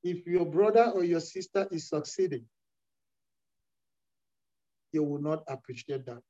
if 0.03 0.25
your 0.27 0.45
brother 0.45 0.91
or 0.95 1.03
your 1.03 1.19
sister 1.21 1.67
is 1.71 1.89
succeeding, 1.89 2.45
you 4.93 5.03
will 5.03 5.21
not 5.21 5.43
appreciate 5.47 6.05
that. 6.05 6.21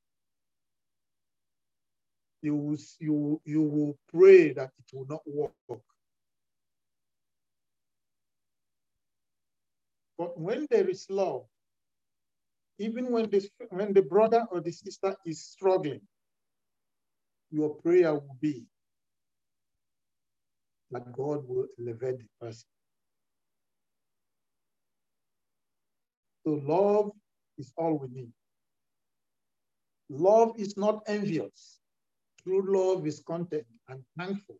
You 2.41 2.55
will, 2.55 2.77
you, 2.99 3.41
you 3.45 3.61
will 3.61 3.97
pray 4.13 4.53
that 4.53 4.71
it 4.79 4.95
will 4.95 5.07
not 5.09 5.21
work. 5.27 5.81
But 10.17 10.39
when 10.39 10.67
there 10.69 10.89
is 10.89 11.07
love, 11.09 11.45
even 12.79 13.11
when, 13.11 13.29
this, 13.29 13.49
when 13.69 13.93
the 13.93 14.01
brother 14.03 14.45
or 14.51 14.61
the 14.61 14.71
sister 14.71 15.15
is 15.25 15.43
struggling, 15.45 16.01
your 17.51 17.75
prayer 17.75 18.13
will 18.13 18.37
be 18.41 18.65
that 20.91 21.11
God 21.13 21.47
will 21.47 21.67
elevate 21.79 22.19
the 22.19 22.27
person. 22.39 22.67
So 26.45 26.61
love 26.65 27.11
is 27.57 27.73
all 27.77 27.97
we 27.97 28.07
need. 28.07 28.31
Love 30.09 30.53
is 30.57 30.77
not 30.77 31.03
envious. 31.07 31.79
True 32.41 32.63
love 32.65 33.05
is 33.05 33.21
content 33.27 33.65
and 33.89 34.01
thankful 34.17 34.57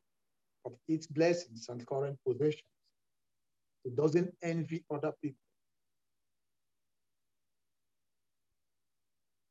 of 0.66 0.74
its 0.90 1.08
blessings 1.08 1.70
and 1.70 1.86
current 1.88 2.18
possessions. 2.28 2.64
It 3.86 3.96
doesn't 3.96 4.34
envy 4.42 4.84
other 4.92 5.14
people. 5.22 5.40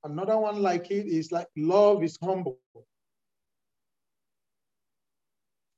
Another 0.05 0.39
one 0.39 0.61
like 0.61 0.91
it 0.91 1.07
is 1.07 1.33
like 1.33 1.49
love 1.57 2.05
is 2.05 2.19
humble. 2.23 2.59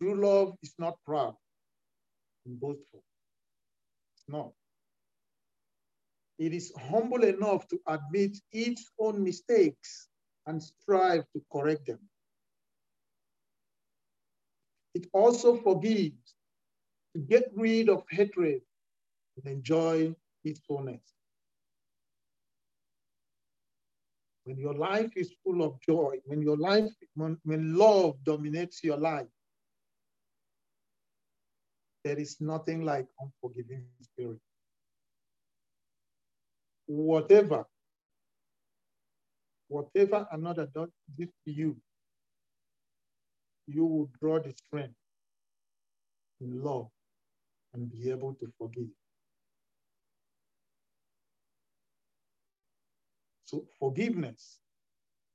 True 0.00 0.14
love 0.14 0.54
is 0.62 0.74
not 0.78 0.96
proud 1.04 1.34
and 2.46 2.60
boastful. 2.60 3.02
Not. 4.28 4.52
It 6.38 6.52
is 6.52 6.72
humble 6.76 7.24
enough 7.24 7.66
to 7.68 7.80
admit 7.86 8.36
its 8.52 8.90
own 9.00 9.24
mistakes 9.24 10.08
and 10.46 10.62
strive 10.62 11.24
to 11.32 11.42
correct 11.50 11.86
them. 11.86 11.98
It 14.94 15.06
also 15.12 15.56
forgives 15.56 16.34
to 17.14 17.20
get 17.20 17.50
rid 17.54 17.88
of 17.88 18.04
hatred 18.10 18.62
and 19.36 19.52
enjoy 19.52 20.14
peacefulness. 20.44 21.02
When 24.44 24.58
your 24.58 24.74
life 24.74 25.12
is 25.16 25.32
full 25.44 25.62
of 25.62 25.80
joy, 25.80 26.18
when 26.24 26.42
your 26.42 26.56
life, 26.56 26.90
when, 27.14 27.38
when 27.44 27.76
love 27.76 28.16
dominates 28.24 28.84
your 28.84 28.98
life, 28.98 29.26
there 32.04 32.18
is 32.18 32.40
nothing 32.40 32.84
like 32.84 33.06
unforgiving 33.20 33.84
spirit 34.00 34.38
whatever, 36.88 37.66
whatever 39.68 40.26
another 40.32 40.66
does 40.74 40.88
to 41.18 41.28
you, 41.44 41.76
you 43.66 43.84
will 43.84 44.10
draw 44.20 44.40
the 44.40 44.52
strength 44.52 44.94
in 46.40 46.62
love 46.62 46.88
and 47.74 47.92
be 47.92 48.10
able 48.10 48.34
to 48.34 48.50
forgive. 48.58 48.88
So 53.44 53.64
forgiveness 53.78 54.58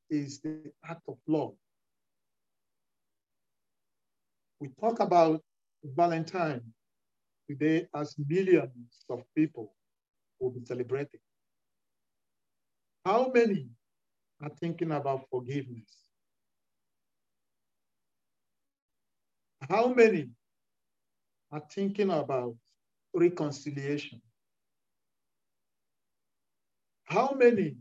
is 0.10 0.40
the 0.40 0.72
act 0.90 1.02
of 1.08 1.18
love. 1.28 1.54
We 4.60 4.70
talk 4.80 5.00
about 5.00 5.42
Valentine 5.84 6.62
today 7.50 7.88
as 7.96 8.16
millions 8.18 9.06
of 9.10 9.24
people 9.36 9.74
will 10.40 10.52
be 10.52 10.64
celebrating. 10.66 11.20
How 13.06 13.32
many 13.34 13.68
are 14.42 14.52
thinking 14.60 14.92
about 14.92 15.26
forgiveness? 15.30 16.04
How 19.70 19.94
many 19.94 20.30
are 21.52 21.64
thinking 21.72 22.10
about 22.10 22.56
reconciliation? 23.14 24.22
How 27.06 27.36
many 27.38 27.76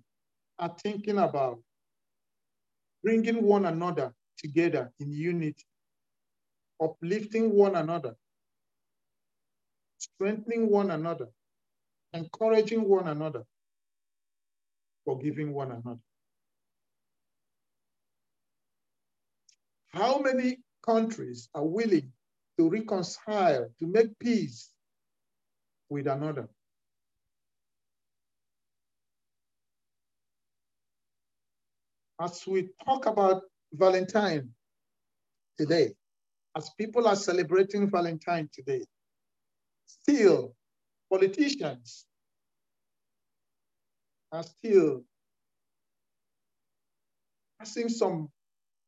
are 0.58 0.74
thinking 0.82 1.18
about 1.18 1.58
bringing 3.02 3.42
one 3.42 3.66
another 3.66 4.12
together 4.38 4.92
in 5.00 5.12
unity, 5.12 5.64
uplifting 6.82 7.52
one 7.52 7.76
another, 7.76 8.14
strengthening 9.98 10.68
one 10.68 10.90
another, 10.90 11.28
encouraging 12.12 12.88
one 12.88 13.08
another, 13.08 13.44
forgiving 15.04 15.52
one 15.52 15.70
another. 15.70 16.00
How 19.90 20.18
many 20.18 20.58
countries 20.84 21.48
are 21.54 21.64
willing 21.64 22.12
to 22.58 22.68
reconcile, 22.68 23.68
to 23.78 23.86
make 23.86 24.18
peace 24.18 24.70
with 25.88 26.06
another? 26.06 26.48
As 32.20 32.46
we 32.46 32.68
talk 32.84 33.06
about 33.06 33.42
Valentine 33.72 34.50
today, 35.58 35.94
as 36.56 36.70
people 36.78 37.06
are 37.06 37.16
celebrating 37.16 37.90
Valentine 37.90 38.48
today, 38.52 38.84
still 39.86 40.54
politicians 41.10 42.06
are 44.30 44.42
still 44.42 45.02
passing 47.58 47.88
some 47.88 48.28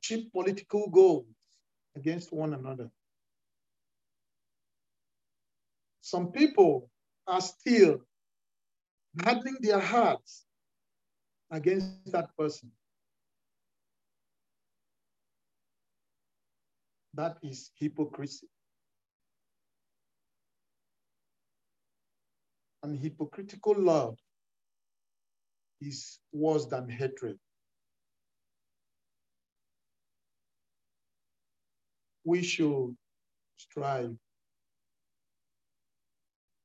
cheap 0.02 0.32
political 0.32 0.88
goals 0.88 1.26
against 1.96 2.32
one 2.32 2.54
another. 2.54 2.90
Some 6.00 6.32
people 6.32 6.90
are 7.26 7.40
still 7.40 8.00
hardening 9.22 9.56
their 9.60 9.80
hearts 9.80 10.44
against 11.50 12.12
that 12.12 12.36
person. 12.36 12.70
That 17.14 17.38
is 17.42 17.70
hypocrisy. 17.78 18.48
And 22.82 22.98
hypocritical 22.98 23.74
love 23.78 24.18
is 25.80 26.18
worse 26.32 26.66
than 26.66 26.88
hatred. 26.88 27.38
We 32.24 32.42
should 32.42 32.96
strive 33.56 34.16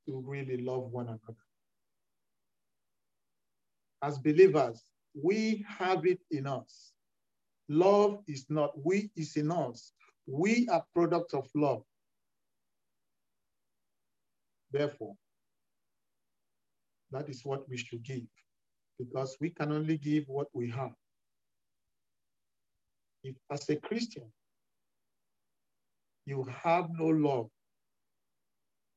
to 0.07 0.23
really 0.25 0.57
love 0.57 0.91
one 0.91 1.07
another. 1.07 1.45
As 4.01 4.17
believers, 4.17 4.83
we 5.13 5.65
have 5.67 6.05
it 6.05 6.19
in 6.31 6.47
us. 6.47 6.93
Love 7.67 8.19
is 8.27 8.45
not 8.49 8.71
we, 8.83 9.11
is 9.15 9.35
in 9.35 9.51
us. 9.51 9.91
We 10.31 10.67
are 10.69 10.83
products 10.93 11.33
of 11.33 11.49
love. 11.55 11.81
Therefore, 14.71 15.15
that 17.11 17.27
is 17.29 17.43
what 17.43 17.67
we 17.67 17.77
should 17.77 18.03
give 18.03 18.27
because 18.99 19.37
we 19.41 19.49
can 19.49 19.71
only 19.71 19.97
give 19.97 20.25
what 20.27 20.47
we 20.53 20.69
have. 20.69 20.91
If 23.23 23.35
as 23.51 23.67
a 23.69 23.77
Christian, 23.77 24.31
you 26.27 26.45
have 26.63 26.89
no 26.91 27.07
love, 27.07 27.49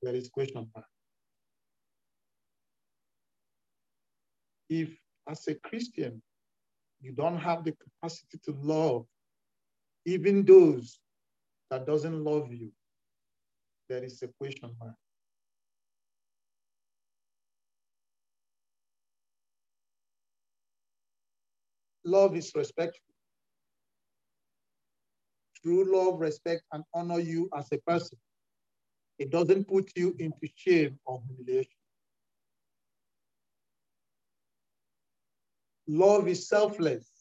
there 0.03 0.15
is 0.15 0.29
question 0.29 0.69
mark. 0.75 0.87
If 4.69 4.91
as 5.27 5.49
a 5.49 5.55
Christian, 5.55 6.21
you 7.01 7.13
don't 7.13 7.39
have 7.39 7.65
the 7.65 7.73
capacity 7.73 8.39
to 8.45 8.53
love 8.61 9.07
even 10.05 10.45
those 10.45 10.99
that 11.73 11.87
doesn't 11.87 12.23
love 12.23 12.53
you, 12.53 12.71
there 13.89 14.05
is 14.05 14.23
a 14.23 14.29
question 14.39 14.77
mark. 14.79 14.95
Love 22.05 22.37
is 22.37 22.53
respectful. 22.55 23.15
True 25.63 25.85
love, 25.91 26.21
respect, 26.21 26.63
and 26.73 26.85
honor 26.93 27.21
you 27.21 27.49
as 27.57 27.69
a 27.73 27.79
person. 27.79 28.19
It 29.19 29.31
doesn't 29.31 29.67
put 29.67 29.91
you 29.97 30.15
into 30.19 30.49
shame 30.55 30.99
or 31.07 31.23
humiliation. 31.27 31.73
Love 35.87 36.29
is 36.29 36.47
selfless. 36.47 37.12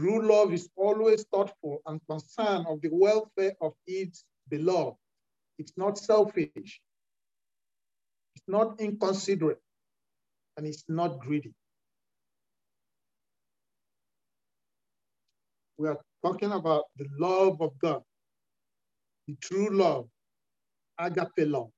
True 0.00 0.26
love 0.26 0.54
is 0.54 0.70
always 0.76 1.24
thoughtful 1.24 1.82
and 1.86 2.00
concerned 2.08 2.66
of 2.68 2.80
the 2.82 2.90
welfare 2.92 3.54
of 3.60 3.74
its 3.86 4.24
beloved. 4.48 4.96
It's 5.58 5.74
not 5.76 5.98
selfish. 5.98 6.80
It's 8.36 8.48
not 8.48 8.80
inconsiderate. 8.80 9.60
And 10.56 10.66
it's 10.66 10.84
not 10.88 11.20
greedy. 11.20 11.54
we 15.80 15.88
are 15.88 15.98
talking 16.24 16.52
about 16.52 16.84
the 16.98 17.06
love 17.18 17.60
of 17.62 17.72
God, 17.80 18.02
the 19.26 19.36
true 19.40 19.70
love, 19.70 20.08
agape 20.98 21.46
love. 21.48 21.70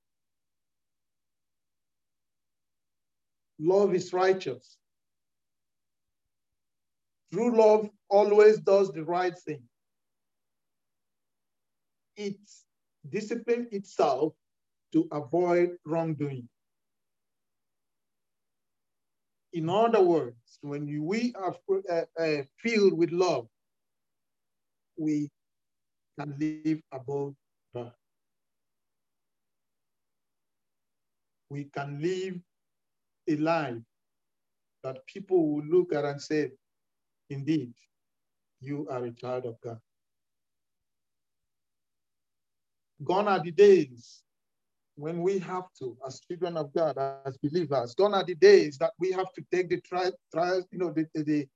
Love 3.59 3.95
is 3.95 4.11
righteous. 4.11 4.77
True 7.33 7.57
love 7.57 7.89
always 8.09 8.59
does 8.59 8.91
the 8.91 9.03
right 9.03 9.35
thing. 9.35 9.63
It 12.15 12.37
disciplines 13.09 13.69
itself 13.71 14.33
to 14.91 15.07
avoid 15.11 15.77
wrongdoing. 15.83 16.47
In 19.51 19.67
other 19.67 20.01
words, 20.01 20.59
when 20.61 20.85
we 21.03 21.33
are 21.33 21.55
uh, 21.89 22.01
uh, 22.21 22.43
filled 22.59 22.93
with 22.93 23.11
love, 23.11 23.47
we 24.95 25.31
can 26.19 26.35
live 26.39 26.81
above 26.91 27.33
God. 27.73 27.93
We 31.49 31.63
can 31.65 31.99
live 31.99 32.39
a 33.27 33.35
life 33.37 33.81
that 34.83 35.05
people 35.07 35.55
will 35.55 35.65
look 35.65 35.93
at 35.93 36.05
and 36.05 36.21
say, 36.21 36.51
indeed, 37.33 37.73
you 38.61 38.87
are 38.89 39.03
a 39.03 39.11
child 39.11 39.45
of 39.45 39.59
God. 39.61 39.79
Gone 43.03 43.27
are 43.27 43.43
the 43.43 43.51
days 43.51 44.23
when 44.95 45.21
we 45.21 45.39
have 45.39 45.65
to, 45.79 45.97
as 46.07 46.21
children 46.21 46.55
of 46.55 46.71
God, 46.73 46.97
as 47.25 47.37
believers, 47.37 47.95
gone 47.95 48.13
are 48.13 48.23
the 48.23 48.35
days 48.35 48.77
that 48.77 48.93
we 48.99 49.11
have 49.11 49.33
to 49.33 49.43
take 49.51 49.69
the 49.69 49.81
trial, 49.81 50.11
tri 50.31 50.59
you 50.71 50.77
know, 50.77 50.91
the, 50.91 51.05
the, 51.15 51.47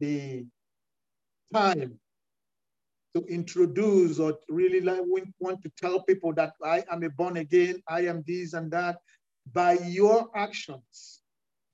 the 0.00 0.46
time 1.52 1.98
to 3.14 3.24
introduce 3.26 4.18
or 4.18 4.38
really 4.48 4.80
like 4.80 5.02
we 5.12 5.22
want 5.38 5.62
to 5.62 5.70
tell 5.76 6.02
people 6.02 6.32
that 6.34 6.52
I 6.64 6.84
am 6.90 7.02
a 7.02 7.10
born 7.10 7.36
again, 7.36 7.82
I 7.88 8.06
am 8.06 8.24
this 8.26 8.54
and 8.54 8.70
that, 8.72 8.98
by 9.52 9.74
your 9.74 10.30
actions, 10.34 11.20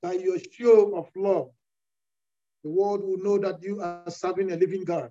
by 0.02 0.14
your 0.14 0.38
show 0.52 0.96
of 0.96 1.08
love, 1.14 1.50
the 2.62 2.70
world 2.70 3.02
will 3.02 3.18
know 3.18 3.38
that 3.38 3.62
you 3.62 3.80
are 3.80 4.10
serving 4.10 4.52
a 4.52 4.56
living 4.56 4.84
God. 4.84 5.10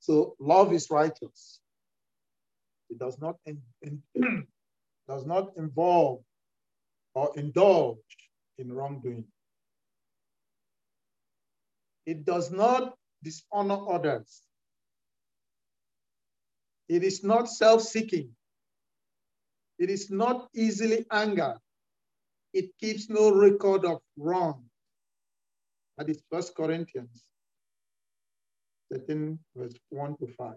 So 0.00 0.34
love 0.40 0.72
is 0.72 0.90
righteous. 0.90 1.60
It 2.90 2.98
does 2.98 3.18
not 3.20 3.36
in, 3.46 3.62
in, 3.82 4.02
does 5.08 5.24
not 5.24 5.52
involve 5.56 6.20
or 7.14 7.32
indulge 7.36 7.98
in 8.58 8.72
wrongdoing. 8.72 9.24
It 12.04 12.24
does 12.24 12.50
not 12.50 12.94
dishonor 13.22 13.78
others. 13.88 14.42
It 16.88 17.04
is 17.04 17.22
not 17.22 17.48
self-seeking. 17.48 18.28
It 19.78 19.88
is 19.88 20.10
not 20.10 20.48
easily 20.52 21.06
angered. 21.12 21.61
It 22.52 22.70
keeps 22.78 23.08
no 23.08 23.30
record 23.30 23.84
of 23.84 24.00
wrong. 24.16 24.64
That 25.96 26.08
is 26.08 26.22
First 26.30 26.54
Corinthians 26.54 27.24
13, 28.92 29.38
verse 29.56 29.74
1 29.90 30.16
to 30.18 30.26
5. 30.26 30.54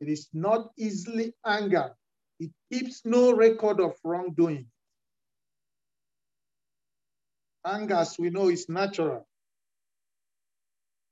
It 0.00 0.08
is 0.08 0.28
not 0.32 0.70
easily 0.76 1.34
angered. 1.44 1.94
It 2.38 2.50
keeps 2.70 3.04
no 3.04 3.32
record 3.32 3.80
of 3.80 3.94
wrongdoing. 4.04 4.66
Anger, 7.64 7.94
as 7.94 8.18
we 8.18 8.30
know, 8.30 8.48
is 8.48 8.68
natural. 8.68 9.26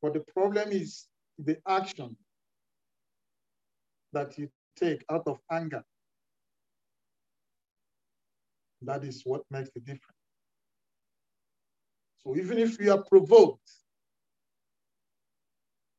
But 0.02 0.12
the 0.14 0.20
problem 0.20 0.70
is 0.70 1.06
the 1.38 1.58
action 1.66 2.16
that 4.12 4.38
you 4.38 4.48
take 4.76 5.04
out 5.10 5.26
of 5.26 5.38
anger. 5.50 5.82
That 8.82 9.04
is 9.04 9.22
what 9.24 9.42
makes 9.50 9.70
the 9.74 9.80
difference. 9.80 10.02
So 12.22 12.36
even 12.36 12.58
if 12.58 12.80
you 12.80 12.92
are 12.92 13.02
provoked, 13.02 13.70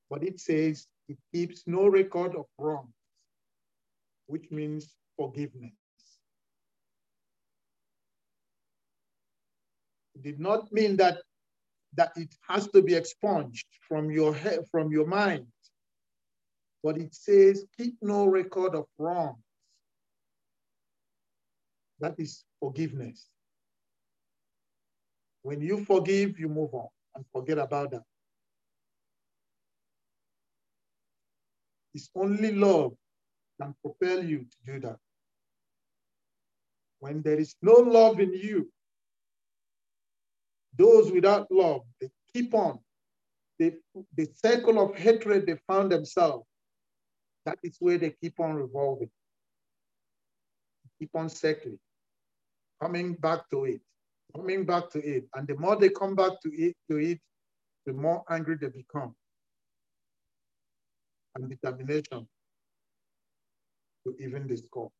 but 0.09 0.23
it 0.23 0.39
says 0.39 0.87
it 1.07 1.17
keeps 1.33 1.63
no 1.65 1.87
record 1.87 2.35
of 2.35 2.45
wrongs, 2.57 2.93
which 4.27 4.49
means 4.51 4.95
forgiveness. 5.17 5.73
It 10.15 10.23
did 10.23 10.39
not 10.39 10.71
mean 10.71 10.97
that 10.97 11.21
that 11.95 12.11
it 12.17 12.33
has 12.47 12.67
to 12.69 12.81
be 12.81 12.93
expunged 12.93 13.67
from 13.87 14.11
your 14.11 14.33
head, 14.33 14.59
from 14.69 14.91
your 14.91 15.07
mind. 15.07 15.47
But 16.85 16.99
it 16.99 17.15
says, 17.15 17.65
keep 17.75 17.95
no 18.03 18.27
record 18.27 18.75
of 18.75 18.85
wrongs. 18.99 19.41
That 21.99 22.13
is 22.19 22.43
forgiveness. 22.59 23.25
When 25.41 25.61
you 25.61 25.83
forgive, 25.83 26.37
you 26.37 26.47
move 26.47 26.75
on 26.75 26.89
and 27.15 27.25
forget 27.33 27.57
about 27.57 27.89
that. 27.89 28.03
It's 31.95 32.11
only 32.13 32.51
love 32.51 32.93
can 33.59 33.73
propel 33.81 34.23
you 34.23 34.45
to 34.45 34.73
do 34.73 34.79
that. 34.81 34.97
When 36.99 37.23
there 37.23 37.39
is 37.39 37.55
no 37.63 37.73
love 37.73 38.19
in 38.19 38.31
you, 38.31 38.71
those 40.77 41.11
without 41.11 41.47
love, 41.49 41.81
they 41.99 42.11
keep 42.31 42.53
on. 42.53 42.77
They, 43.57 43.73
the 44.15 44.29
circle 44.35 44.79
of 44.79 44.95
hatred 44.95 45.47
they 45.47 45.57
found 45.67 45.91
themselves, 45.91 46.45
that 47.45 47.59
is 47.63 47.77
where 47.79 47.97
they 47.97 48.09
keep 48.09 48.39
on 48.39 48.55
revolving, 48.55 49.09
keep 50.99 51.11
on 51.15 51.29
circling, 51.29 51.79
coming 52.81 53.13
back 53.13 53.49
to 53.51 53.65
it, 53.65 53.81
coming 54.35 54.65
back 54.65 54.89
to 54.91 54.99
it. 54.99 55.25
And 55.35 55.47
the 55.47 55.55
more 55.55 55.75
they 55.75 55.89
come 55.89 56.15
back 56.15 56.41
to 56.41 56.49
it, 56.53 56.75
to 56.89 56.97
it, 56.97 57.19
the 57.85 57.93
more 57.93 58.23
angry 58.29 58.57
they 58.59 58.69
become. 58.69 59.15
And 61.35 61.49
determination 61.49 62.27
to 64.05 64.15
even 64.19 64.47
the 64.47 64.57
score. 64.57 64.91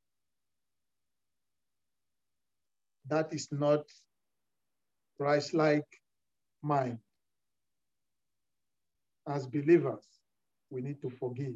That 3.07 3.33
is 3.33 3.47
not 3.51 3.85
Christ-like 5.19 5.87
mind. 6.61 6.99
As 9.27 9.47
believers, 9.47 10.05
we 10.69 10.81
need 10.81 11.01
to 11.01 11.09
forgive 11.09 11.53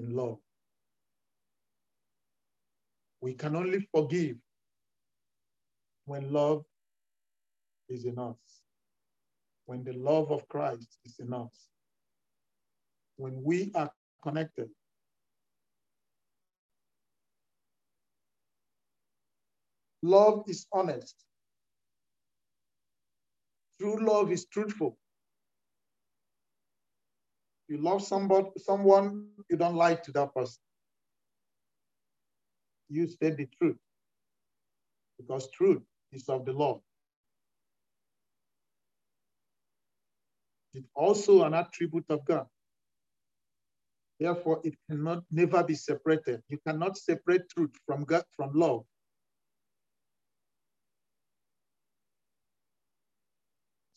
in 0.00 0.16
love. 0.16 0.38
We 3.20 3.34
can 3.34 3.54
only 3.54 3.86
forgive 3.94 4.36
when 6.06 6.32
love 6.32 6.64
is 7.88 8.04
in 8.04 8.18
us, 8.18 8.36
when 9.66 9.84
the 9.84 9.92
love 9.92 10.30
of 10.32 10.48
Christ 10.48 10.98
is 11.04 11.18
in 11.18 11.32
us, 11.32 11.68
when 13.16 13.42
we 13.44 13.70
are 13.74 13.90
connected. 14.22 14.70
Love 20.02 20.44
is 20.46 20.66
honest. 20.72 21.14
True 23.78 23.98
love 24.02 24.32
is 24.32 24.46
truthful. 24.46 24.96
You 27.70 27.78
love 27.78 28.02
somebody, 28.02 28.48
someone, 28.58 29.28
you 29.48 29.56
don't 29.56 29.76
lie 29.76 29.94
to 29.94 30.12
that 30.14 30.34
person. 30.34 30.60
You 32.88 33.06
say 33.06 33.30
the 33.30 33.48
truth 33.58 33.76
because 35.18 35.48
truth 35.52 35.82
is 36.12 36.28
of 36.28 36.44
the 36.44 36.52
Lord. 36.52 36.80
It's 40.74 40.88
also 40.96 41.44
an 41.44 41.54
attribute 41.54 42.06
of 42.10 42.24
God. 42.24 42.46
Therefore, 44.20 44.60
it 44.64 44.74
cannot 44.88 45.24
never 45.30 45.64
be 45.64 45.74
separated. 45.74 46.42
You 46.48 46.58
cannot 46.66 46.98
separate 46.98 47.48
truth 47.50 47.70
from 47.86 48.04
God, 48.04 48.24
from 48.36 48.52
love. 48.54 48.84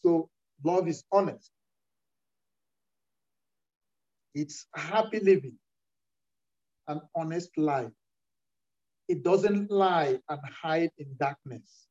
So 0.04 0.30
love 0.64 0.88
is 0.88 1.04
honest. 1.12 1.52
It's 4.34 4.66
happy 4.76 5.20
living, 5.20 5.58
an 6.88 7.02
honest 7.16 7.58
life. 7.58 7.92
It 9.08 9.24
doesn't 9.24 9.70
lie 9.70 10.20
and 10.30 10.40
hide 10.62 10.92
in 10.98 11.16
darkness. 11.20 11.88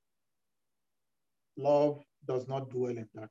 Love 1.56 2.02
does 2.26 2.48
not 2.48 2.70
dwell 2.70 2.90
in 2.90 3.08
darkness. 3.14 3.30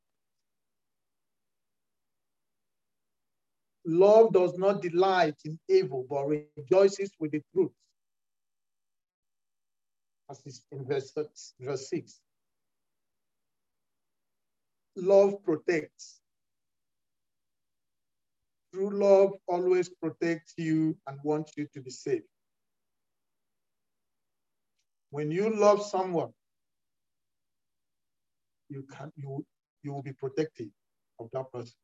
Love 3.86 4.32
does 4.32 4.58
not 4.58 4.82
delight 4.82 5.36
in 5.44 5.60
evil, 5.68 6.06
but 6.10 6.28
rejoices 6.28 7.12
with 7.20 7.32
the 7.32 7.42
truth. 7.54 7.72
As 10.30 10.42
is 10.46 10.64
in 10.72 10.86
verse, 10.86 11.12
verse 11.60 11.90
6. 11.90 12.22
Love 14.96 15.44
protects. 15.44 16.21
True 18.74 18.90
love 18.92 19.32
always 19.48 19.90
protects 19.90 20.54
you 20.58 20.98
and 21.08 21.20
wants 21.24 21.54
you 21.58 21.68
to 21.74 21.82
be 21.82 21.90
safe. 21.92 22.24
When 25.10 25.32
you 25.32 25.54
love 25.56 25.84
someone, 25.86 26.32
you 28.70 28.84
can 28.84 29.12
you 29.18 29.46
you 29.84 29.94
will 29.94 30.04
be 30.04 30.14
protective 30.14 30.70
of 31.20 31.30
that 31.34 31.52
person. 31.52 31.76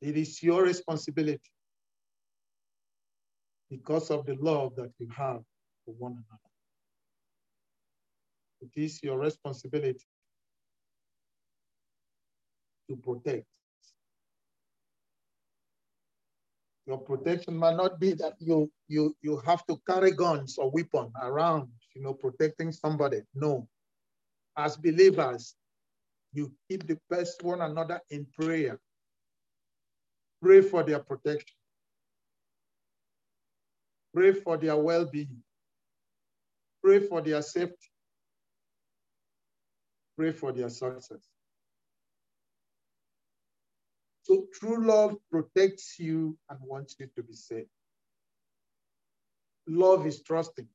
It 0.00 0.16
is 0.16 0.42
your 0.42 0.62
responsibility 0.62 1.50
because 3.70 4.10
of 4.10 4.26
the 4.26 4.36
love 4.36 4.76
that 4.76 4.92
you 4.98 5.08
have 5.16 5.40
for 5.84 5.94
one 5.98 6.12
another. 6.12 6.52
It 8.60 8.80
is 8.80 9.02
your 9.02 9.18
responsibility 9.18 10.06
to 12.88 12.96
protect. 12.96 13.46
Your 16.86 16.98
protection 16.98 17.56
might 17.56 17.76
not 17.76 17.98
be 17.98 18.12
that 18.14 18.34
you 18.38 18.70
you 18.88 19.16
you 19.22 19.38
have 19.46 19.64
to 19.66 19.80
carry 19.88 20.10
guns 20.10 20.58
or 20.58 20.70
weapon 20.70 21.10
around, 21.22 21.68
you 21.94 22.02
know, 22.02 22.12
protecting 22.12 22.72
somebody. 22.72 23.22
No. 23.34 23.66
As 24.56 24.76
believers, 24.76 25.54
you 26.32 26.52
keep 26.68 26.86
the 26.86 26.98
best 27.08 27.42
one 27.42 27.62
another 27.62 28.00
in 28.10 28.26
prayer. 28.38 28.78
Pray 30.42 30.60
for 30.60 30.82
their 30.82 30.98
protection. 30.98 31.56
Pray 34.14 34.32
for 34.32 34.56
their 34.56 34.76
well-being. 34.76 35.42
Pray 36.82 37.00
for 37.00 37.22
their 37.22 37.40
safety. 37.40 37.90
Pray 40.16 40.32
for 40.32 40.52
their 40.52 40.68
success. 40.68 41.33
So 44.24 44.46
true 44.54 44.86
love 44.86 45.16
protects 45.30 45.98
you 45.98 46.36
and 46.48 46.58
wants 46.62 46.96
you 46.98 47.08
to 47.14 47.22
be 47.22 47.34
safe. 47.34 47.66
Love 49.66 50.06
is 50.06 50.22
trusting. 50.22 50.66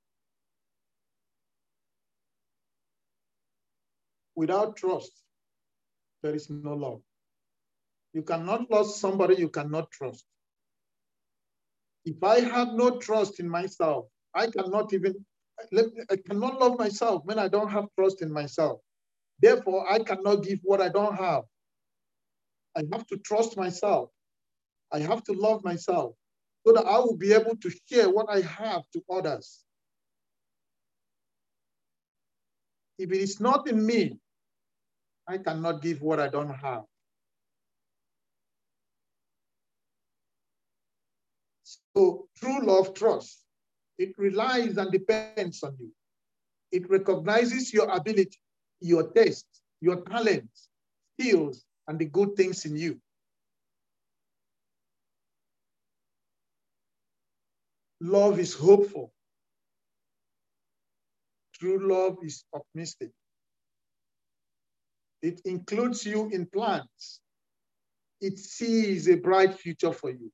Without 4.35 4.77
trust, 4.77 5.11
there 6.21 6.35
is 6.35 6.49
no 6.49 6.75
love. 6.75 7.01
You 8.13 8.21
cannot 8.21 8.69
love 8.69 8.89
somebody 8.89 9.35
you 9.35 9.49
cannot 9.49 9.89
trust. 9.91 10.25
If 12.05 12.23
I 12.23 12.41
have 12.41 12.69
no 12.73 12.99
trust 12.99 13.39
in 13.39 13.49
myself, 13.49 14.05
I 14.33 14.47
cannot 14.47 14.93
even, 14.93 15.25
I 15.59 16.15
cannot 16.27 16.59
love 16.59 16.77
myself 16.77 17.23
when 17.25 17.39
I 17.39 17.47
don't 17.47 17.69
have 17.69 17.85
trust 17.97 18.21
in 18.21 18.31
myself. 18.31 18.79
Therefore, 19.41 19.91
I 19.91 19.99
cannot 19.99 20.43
give 20.43 20.59
what 20.63 20.81
I 20.81 20.89
don't 20.89 21.15
have. 21.15 21.43
I 22.75 22.83
have 22.93 23.07
to 23.07 23.17
trust 23.17 23.57
myself. 23.57 24.09
I 24.91 24.99
have 24.99 25.23
to 25.25 25.33
love 25.33 25.63
myself 25.63 26.15
so 26.65 26.73
that 26.73 26.85
I 26.85 26.99
will 26.99 27.17
be 27.17 27.33
able 27.33 27.55
to 27.55 27.71
share 27.87 28.09
what 28.09 28.27
I 28.29 28.41
have 28.41 28.83
to 28.93 29.03
others. 29.11 29.63
If 32.97 33.11
it 33.11 33.21
is 33.21 33.39
not 33.39 33.67
in 33.69 33.85
me, 33.85 34.19
I 35.27 35.37
cannot 35.37 35.81
give 35.81 36.01
what 36.01 36.19
I 36.19 36.27
don't 36.27 36.49
have. 36.49 36.83
So 41.95 42.27
true 42.37 42.65
love 42.65 42.93
trust. 42.93 43.45
It 43.97 44.17
relies 44.17 44.77
and 44.77 44.91
depends 44.91 45.61
on 45.63 45.75
you. 45.79 45.91
It 46.71 46.89
recognizes 46.89 47.73
your 47.73 47.89
ability, 47.89 48.39
your 48.79 49.11
taste, 49.11 49.47
your 49.81 50.01
talents, 50.01 50.69
skills, 51.19 51.65
and 51.89 51.97
the 51.97 52.05
good 52.05 52.35
things 52.35 52.65
in 52.65 52.77
you. 52.77 53.01
Love 57.99 58.39
is 58.39 58.53
hopeful. 58.53 59.11
True 61.55 61.89
love 61.89 62.17
is 62.23 62.45
optimistic. 62.53 63.09
It 65.23 65.41
includes 65.45 66.05
you 66.05 66.29
in 66.29 66.45
plans. 66.45 67.21
It 68.21 68.37
sees 68.37 69.09
a 69.09 69.15
bright 69.15 69.55
future 69.55 69.91
for 69.91 70.11
you. 70.11 70.31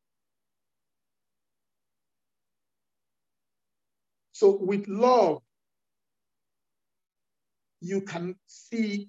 So 4.33 4.57
with 4.57 4.89
love, 4.89 5.41
you 7.79 8.01
can 8.01 8.35
see 8.45 9.07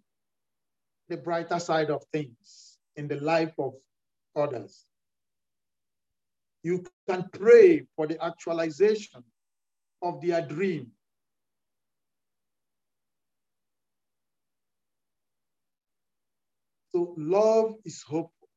the 1.09 1.17
brighter 1.17 1.59
side 1.59 1.91
of 1.91 2.03
things 2.13 2.79
in 2.97 3.09
the 3.09 3.21
life 3.21 3.53
of 3.59 3.75
others. 4.35 4.87
You 6.63 6.85
can 7.09 7.29
pray 7.33 7.87
for 7.95 8.07
the 8.07 8.23
actualization 8.25 9.23
of 10.03 10.21
their 10.21 10.43
dream. 10.43 10.91
So 16.93 17.15
love 17.17 17.75
is 17.85 18.03
hopeful. 18.03 18.49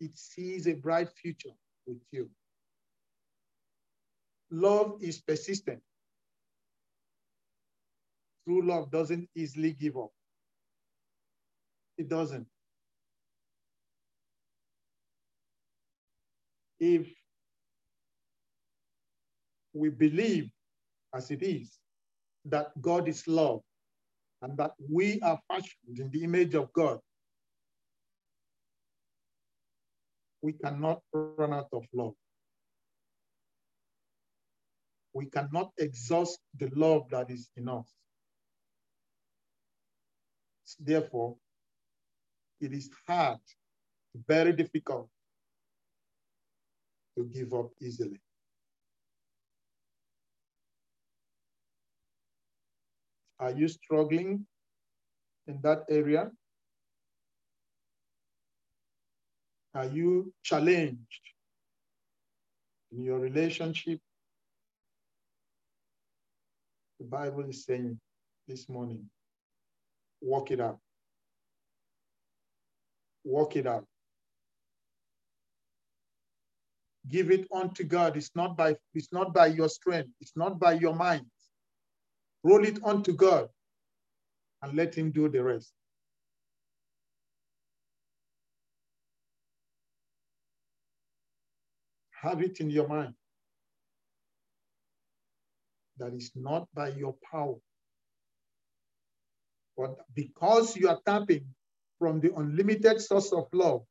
It 0.00 0.16
sees 0.16 0.66
a 0.66 0.74
bright 0.74 1.10
future 1.10 1.54
with 1.86 1.98
you. 2.10 2.30
Love 4.50 4.98
is 5.00 5.20
persistent. 5.20 5.80
True 8.46 8.66
love 8.66 8.90
doesn't 8.90 9.28
easily 9.34 9.72
give 9.72 9.96
up. 9.96 10.10
It 12.02 12.08
doesn't. 12.08 12.48
If 16.80 17.06
we 19.72 19.88
believe, 19.88 20.50
as 21.14 21.30
it 21.30 21.44
is, 21.44 21.78
that 22.46 22.72
God 22.80 23.06
is 23.06 23.28
love 23.28 23.60
and 24.42 24.58
that 24.58 24.72
we 24.90 25.20
are 25.20 25.38
fashioned 25.46 25.96
in 25.96 26.10
the 26.10 26.24
image 26.24 26.56
of 26.56 26.72
God, 26.72 26.98
we 30.40 30.54
cannot 30.54 31.02
run 31.12 31.52
out 31.54 31.68
of 31.72 31.84
love. 31.92 32.14
We 35.12 35.26
cannot 35.26 35.70
exhaust 35.78 36.40
the 36.58 36.68
love 36.74 37.02
that 37.12 37.30
is 37.30 37.48
in 37.56 37.68
us. 37.68 37.86
Therefore, 40.80 41.36
it 42.62 42.72
is 42.72 42.88
hard, 43.08 43.40
very 44.28 44.52
difficult 44.52 45.08
to 47.16 47.24
give 47.24 47.52
up 47.52 47.70
easily. 47.80 48.20
Are 53.40 53.50
you 53.50 53.66
struggling 53.66 54.46
in 55.48 55.60
that 55.62 55.84
area? 55.90 56.30
Are 59.74 59.86
you 59.86 60.32
challenged 60.44 61.24
in 62.92 63.02
your 63.02 63.18
relationship? 63.18 63.98
The 67.00 67.06
Bible 67.06 67.44
is 67.48 67.64
saying 67.64 67.98
this 68.46 68.68
morning, 68.68 69.10
work 70.20 70.52
it 70.52 70.60
out. 70.60 70.78
Work 73.24 73.56
it 73.56 73.66
out. 73.66 73.86
Give 77.08 77.30
it 77.30 77.46
unto 77.52 77.84
God. 77.84 78.16
It's 78.16 78.30
not 78.34 78.56
by 78.56 78.76
it's 78.94 79.12
not 79.12 79.34
by 79.34 79.46
your 79.46 79.68
strength, 79.68 80.10
it's 80.20 80.36
not 80.36 80.58
by 80.60 80.72
your 80.72 80.94
mind. 80.94 81.26
Roll 82.44 82.64
it 82.64 82.78
unto 82.84 83.12
God 83.12 83.48
and 84.62 84.76
let 84.76 84.94
him 84.94 85.10
do 85.10 85.28
the 85.28 85.42
rest. 85.42 85.72
have 92.22 92.40
it 92.40 92.60
in 92.60 92.70
your 92.70 92.86
mind 92.86 93.14
that 95.98 96.14
is 96.14 96.30
not 96.36 96.68
by 96.72 96.88
your 96.90 97.14
power, 97.30 97.56
but 99.76 99.96
because 100.14 100.76
you 100.76 100.88
are 100.88 101.00
tapping 101.04 101.44
from 102.02 102.18
the 102.18 102.34
unlimited 102.34 103.00
source 103.00 103.32
of 103.32 103.46
love, 103.52 103.82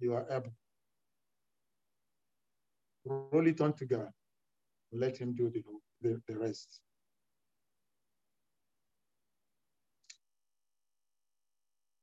you 0.00 0.14
are 0.14 0.26
able. 0.30 0.54
Roll 3.04 3.46
it 3.46 3.60
on 3.60 3.74
to 3.74 3.84
God. 3.84 4.08
Let 4.90 5.18
him 5.18 5.34
do 5.34 5.50
the, 5.50 5.62
the, 6.00 6.22
the 6.26 6.38
rest. 6.38 6.80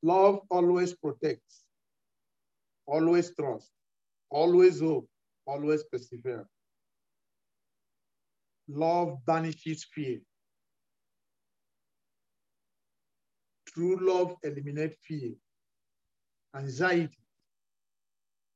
Love 0.03 0.41
always 0.51 0.93
protects 0.93 1.63
always 2.85 3.33
trust, 3.35 3.71
always 4.29 4.79
hope, 4.79 5.07
always 5.47 5.83
persevere. 5.83 6.45
Love 8.67 9.17
banishes 9.25 9.85
fear. 9.93 10.19
True 13.73 13.97
love 14.01 14.35
eliminates 14.43 14.97
fear, 15.01 15.33
anxiety, 16.55 17.17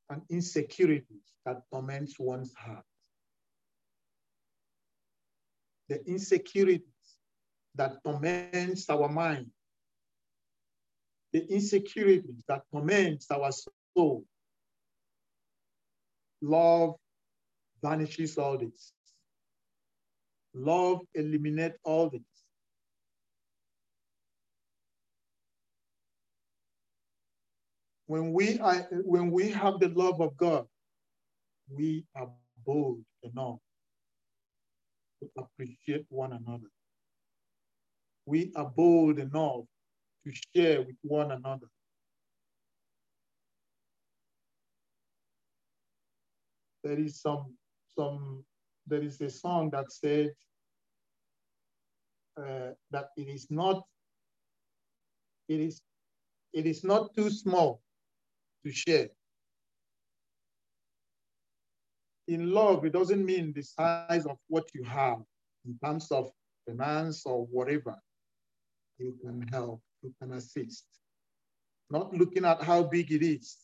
and 0.10 0.22
insecurities 0.30 1.34
that 1.46 1.62
torments 1.72 2.20
one's 2.20 2.54
heart. 2.54 2.86
The 5.90 6.04
insecurities 6.08 6.88
that 7.76 8.04
torments 8.04 8.90
our 8.90 9.10
mind, 9.10 9.52
the 11.32 11.46
insecurities 11.52 12.44
that 12.48 12.64
torments 12.72 13.30
our 13.32 13.52
soul. 13.96 14.26
love 16.44 16.96
vanishes 17.82 18.38
all 18.38 18.58
this. 18.58 18.94
Love 20.54 21.02
eliminates 21.16 21.78
all 21.84 22.10
this. 22.10 22.33
When 28.08 28.34
we 28.34 28.60
are, 28.60 28.88
when 28.92 29.32
we 29.32 29.50
have 29.52 29.80
the 29.80 29.90
love 29.90 30.22
of 30.22 30.36
God, 30.38 30.66
we 31.70 32.06
are 32.16 32.30
bold 32.66 33.04
enough 33.24 33.60
to 35.22 35.30
appreciate 35.38 36.06
one 36.10 36.34
another. 36.34 36.68
We 38.26 38.52
are 38.56 38.72
bold 38.76 39.20
enough 39.20 39.66
to 40.26 40.34
share 40.56 40.82
with 40.82 40.96
one 41.02 41.32
another. 41.32 41.68
there 46.84 47.00
is 47.00 47.22
some 47.22 47.56
some 47.98 48.44
there 48.88 49.02
is 49.02 49.20
a 49.22 49.30
song 49.30 49.70
that 49.72 49.92
said 49.92 50.34
uh, 52.38 52.72
that 52.92 53.08
it 53.16 53.28
is 53.28 53.48
not 53.50 53.84
it 55.48 55.60
is 55.60 55.82
it 56.52 56.66
is 56.66 56.84
not 56.84 57.14
too 57.16 57.30
small 57.30 57.82
to 58.66 58.72
share. 58.72 59.10
In 62.28 62.52
love, 62.52 62.86
it 62.86 62.94
doesn't 62.94 63.26
mean 63.26 63.54
the 63.54 63.62
size 63.62 64.26
of 64.26 64.38
what 64.48 64.66
you 64.74 64.84
have 64.84 65.20
in 65.66 65.78
terms 65.84 66.10
of 66.12 66.32
finance 66.66 67.26
or 67.26 67.46
whatever. 67.46 67.96
You 68.98 69.18
can 69.24 69.46
help, 69.52 69.82
you 70.02 70.14
can 70.22 70.34
assist. 70.34 70.86
Not 71.90 72.14
looking 72.14 72.46
at 72.46 72.62
how 72.62 72.84
big 72.84 73.12
it 73.12 73.24
is, 73.24 73.58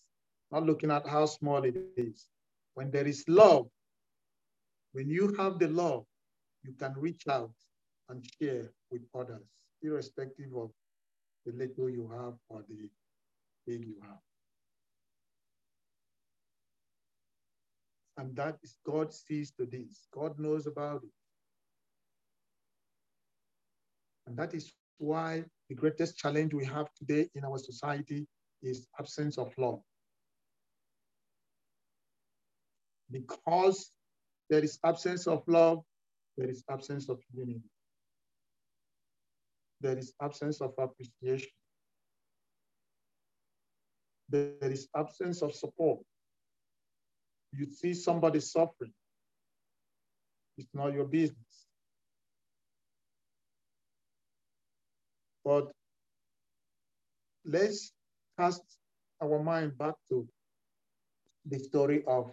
not 0.51 0.65
looking 0.65 0.91
at 0.91 1.07
how 1.07 1.25
small 1.25 1.63
it 1.63 1.75
is, 1.95 2.25
when 2.73 2.91
there 2.91 3.07
is 3.07 3.23
love, 3.27 3.67
when 4.91 5.09
you 5.09 5.33
have 5.37 5.59
the 5.59 5.67
love, 5.67 6.05
you 6.63 6.73
can 6.73 6.93
reach 6.97 7.23
out 7.29 7.53
and 8.09 8.25
share 8.41 8.69
with 8.91 9.01
others, 9.15 9.47
irrespective 9.81 10.53
of 10.55 10.71
the 11.45 11.53
little 11.53 11.89
you 11.89 12.09
have 12.09 12.33
or 12.49 12.63
the 12.67 12.89
big 13.65 13.85
you 13.85 13.95
have. 14.01 14.17
And 18.19 18.35
that 18.35 18.57
is 18.63 18.75
God 18.85 19.13
sees 19.13 19.51
to 19.51 19.65
this. 19.65 20.07
God 20.13 20.37
knows 20.39 20.67
about 20.67 21.03
it. 21.03 21.09
And 24.27 24.37
that 24.37 24.53
is 24.53 24.71
why 24.97 25.45
the 25.69 25.75
greatest 25.75 26.17
challenge 26.17 26.53
we 26.53 26.65
have 26.65 26.87
today 26.95 27.29
in 27.35 27.45
our 27.45 27.57
society 27.57 28.27
is 28.61 28.85
absence 28.99 29.37
of 29.37 29.53
love. 29.57 29.81
because 33.11 33.91
there 34.49 34.63
is 34.63 34.79
absence 34.83 35.27
of 35.27 35.43
love, 35.47 35.83
there 36.37 36.49
is 36.49 36.63
absence 36.69 37.09
of 37.09 37.19
unity. 37.33 37.69
There 39.81 39.97
is 39.97 40.13
absence 40.21 40.61
of 40.61 40.73
appreciation. 40.77 41.49
There 44.29 44.71
is 44.71 44.87
absence 44.95 45.41
of 45.41 45.53
support. 45.55 45.99
You 47.51 47.65
see 47.71 47.93
somebody 47.93 48.39
suffering, 48.39 48.93
it's 50.57 50.69
not 50.73 50.93
your 50.93 51.05
business. 51.05 51.67
But 55.43 55.71
let's 57.45 57.91
cast 58.37 58.61
our 59.21 59.41
mind 59.41 59.77
back 59.77 59.95
to 60.09 60.27
the 61.45 61.59
story 61.59 62.03
of 62.07 62.31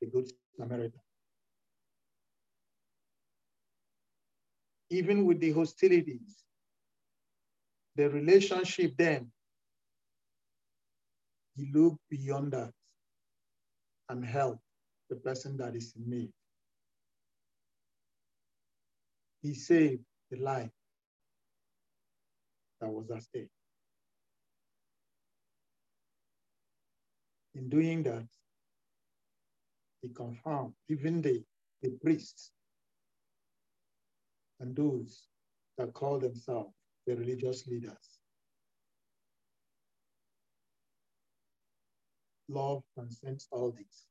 the 0.00 0.06
Good 0.08 0.30
Samaritan. 0.56 1.00
Even 4.90 5.24
with 5.24 5.40
the 5.40 5.52
hostilities, 5.52 6.42
the 7.96 8.08
relationship 8.10 8.94
then, 8.96 9.30
he 11.56 11.70
looked 11.72 11.98
beyond 12.10 12.52
that 12.52 12.72
and 14.08 14.24
help 14.24 14.58
the 15.10 15.16
person 15.16 15.56
that 15.58 15.74
is 15.74 15.94
in 15.96 16.08
need. 16.08 16.32
He 19.42 19.54
saved 19.54 20.02
the 20.30 20.38
life 20.38 20.70
that 22.80 22.88
was 22.88 23.10
at 23.10 23.22
stake. 23.22 23.50
In 27.54 27.68
doing 27.68 28.02
that, 28.04 28.26
he 30.02 30.08
confirmed 30.10 30.74
even 30.88 31.22
the, 31.22 31.42
the 31.82 31.90
priests 32.02 32.52
and 34.60 34.74
those 34.76 35.26
that 35.76 35.92
call 35.92 36.18
themselves 36.18 36.72
the 37.06 37.16
religious 37.16 37.66
leaders. 37.66 38.17
Love 42.48 42.82
transcends 42.94 43.46
all 43.50 43.72
these. 43.72 44.06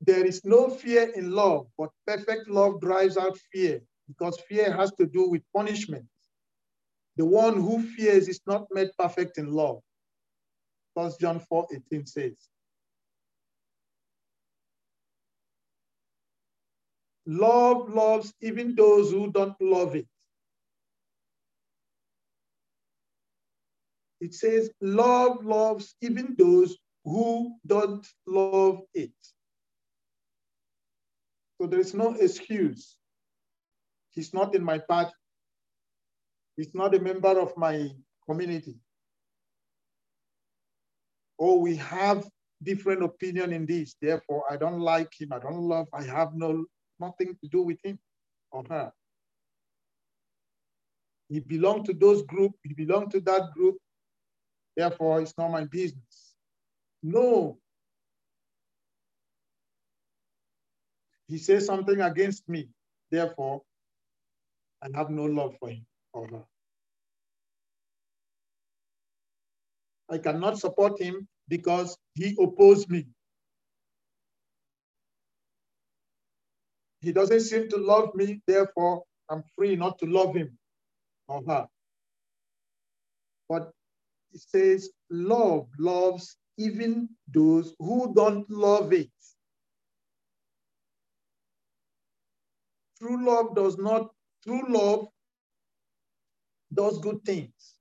There 0.00 0.24
is 0.24 0.44
no 0.44 0.68
fear 0.68 1.10
in 1.14 1.30
love, 1.32 1.66
but 1.78 1.90
perfect 2.06 2.48
love 2.48 2.80
drives 2.80 3.16
out 3.16 3.38
fear 3.52 3.80
because 4.06 4.38
fear 4.48 4.70
has 4.76 4.92
to 4.98 5.06
do 5.06 5.28
with 5.30 5.42
punishment. 5.56 6.04
The 7.16 7.24
one 7.24 7.54
who 7.54 7.82
fears 7.82 8.28
is 8.28 8.40
not 8.46 8.66
made 8.70 8.90
perfect 8.98 9.38
in 9.38 9.52
love. 9.52 9.80
First 10.94 11.20
John 11.20 11.40
4 11.40 11.68
18 11.90 12.06
says. 12.06 12.48
Love 17.26 17.88
loves 17.88 18.34
even 18.42 18.74
those 18.74 19.10
who 19.10 19.32
don't 19.32 19.58
love 19.60 19.96
it. 19.96 20.06
It 24.24 24.32
says, 24.32 24.70
love 24.80 25.44
loves 25.44 25.96
even 26.00 26.34
those 26.38 26.78
who 27.04 27.56
don't 27.66 28.06
love 28.26 28.80
it. 28.94 29.12
So 31.60 31.66
there 31.66 31.78
is 31.78 31.92
no 31.92 32.14
excuse. 32.14 32.96
He's 34.12 34.32
not 34.32 34.54
in 34.54 34.64
my 34.64 34.78
party. 34.78 35.12
He's 36.56 36.74
not 36.74 36.94
a 36.94 37.00
member 37.00 37.38
of 37.38 37.54
my 37.58 37.90
community. 38.26 38.76
Or 41.36 41.60
we 41.60 41.76
have 41.76 42.26
different 42.62 43.02
opinion 43.02 43.52
in 43.52 43.66
this. 43.66 43.94
Therefore, 44.00 44.44
I 44.50 44.56
don't 44.56 44.80
like 44.80 45.12
him. 45.20 45.34
I 45.34 45.38
don't 45.38 45.68
love. 45.68 45.88
I 45.92 46.02
have 46.04 46.30
no 46.34 46.64
nothing 46.98 47.36
to 47.42 47.48
do 47.48 47.60
with 47.60 47.78
him 47.84 47.98
or 48.50 48.64
her. 48.70 48.90
He 51.28 51.40
belonged 51.40 51.84
to 51.86 51.92
those 51.92 52.22
group. 52.22 52.52
He 52.62 52.72
belonged 52.72 53.10
to 53.10 53.20
that 53.20 53.52
group. 53.52 53.76
Therefore, 54.76 55.20
it's 55.22 55.34
not 55.38 55.50
my 55.50 55.64
business. 55.64 56.34
No. 57.02 57.58
He 61.28 61.38
says 61.38 61.66
something 61.66 62.00
against 62.00 62.48
me. 62.48 62.68
Therefore, 63.10 63.62
I 64.82 64.88
have 64.96 65.10
no 65.10 65.24
love 65.24 65.56
for 65.60 65.70
him 65.70 65.86
or 66.12 66.28
her. 66.28 66.44
I 70.10 70.18
cannot 70.18 70.58
support 70.58 71.00
him 71.00 71.28
because 71.48 71.96
he 72.14 72.36
opposed 72.40 72.90
me. 72.90 73.06
He 77.00 77.12
doesn't 77.12 77.40
seem 77.40 77.68
to 77.70 77.76
love 77.76 78.14
me, 78.14 78.40
therefore 78.46 79.04
I'm 79.28 79.44
free 79.56 79.76
not 79.76 79.98
to 80.00 80.06
love 80.06 80.34
him 80.34 80.58
or 81.28 81.42
her. 81.46 81.68
But 83.48 83.72
it 84.34 84.42
says, 84.42 84.90
love 85.10 85.68
loves 85.78 86.36
even 86.58 87.08
those 87.34 87.74
who 87.80 88.14
don't 88.14 88.50
love 88.50 88.92
it. 88.94 89.10
True 93.00 93.24
love 93.26 93.54
does 93.56 93.78
not, 93.78 94.10
true 94.46 94.62
love 94.68 95.08
does 96.74 96.98
good 97.00 97.24
things, 97.24 97.76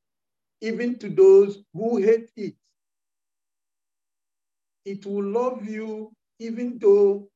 even 0.61 0.99
to 0.99 1.09
those 1.09 1.59
who 1.73 1.97
hate 1.97 2.31
it. 2.37 2.55
It 4.85 5.05
will 5.05 5.25
love 5.25 5.65
you 5.65 6.13
even 6.39 6.79
though 6.79 7.29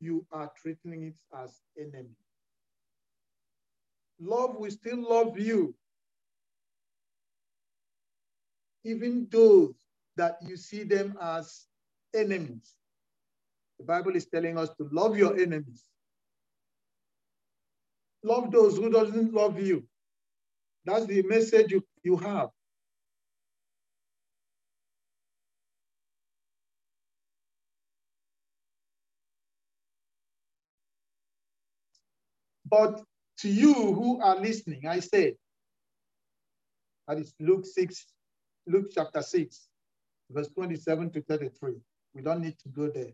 you 0.00 0.26
are 0.32 0.52
treating 0.62 1.04
it 1.04 1.16
as 1.42 1.60
enemy. 1.78 2.16
Love 4.20 4.56
will 4.56 4.70
still 4.70 5.02
love 5.08 5.38
you 5.38 5.74
even 8.84 9.28
those 9.30 9.74
that 10.16 10.38
you 10.46 10.56
see 10.56 10.84
them 10.84 11.16
as 11.20 11.66
enemies. 12.14 12.74
The 13.78 13.84
Bible 13.84 14.16
is 14.16 14.26
telling 14.26 14.58
us 14.58 14.70
to 14.78 14.88
love 14.92 15.18
your 15.18 15.36
enemies. 15.38 15.84
Love 18.24 18.52
those 18.52 18.76
who 18.76 18.90
doesn't 18.90 19.34
love 19.34 19.60
you. 19.60 19.84
That's 20.84 21.06
the 21.06 21.22
message 21.22 21.72
you, 21.72 21.84
you 22.04 22.16
have. 22.18 22.50
But 32.66 33.02
to 33.38 33.48
you 33.48 33.74
who 33.74 34.20
are 34.22 34.36
listening, 34.36 34.86
I 34.86 35.00
say, 35.00 35.36
that 37.08 37.18
is 37.18 37.34
Luke 37.40 37.66
6, 37.66 38.06
Luke 38.66 38.90
chapter 38.94 39.20
6, 39.20 39.68
verse 40.30 40.48
27 40.48 41.10
to 41.12 41.22
33. 41.22 41.74
We 42.14 42.22
don't 42.22 42.40
need 42.40 42.58
to 42.60 42.68
go 42.68 42.88
there. 42.88 43.12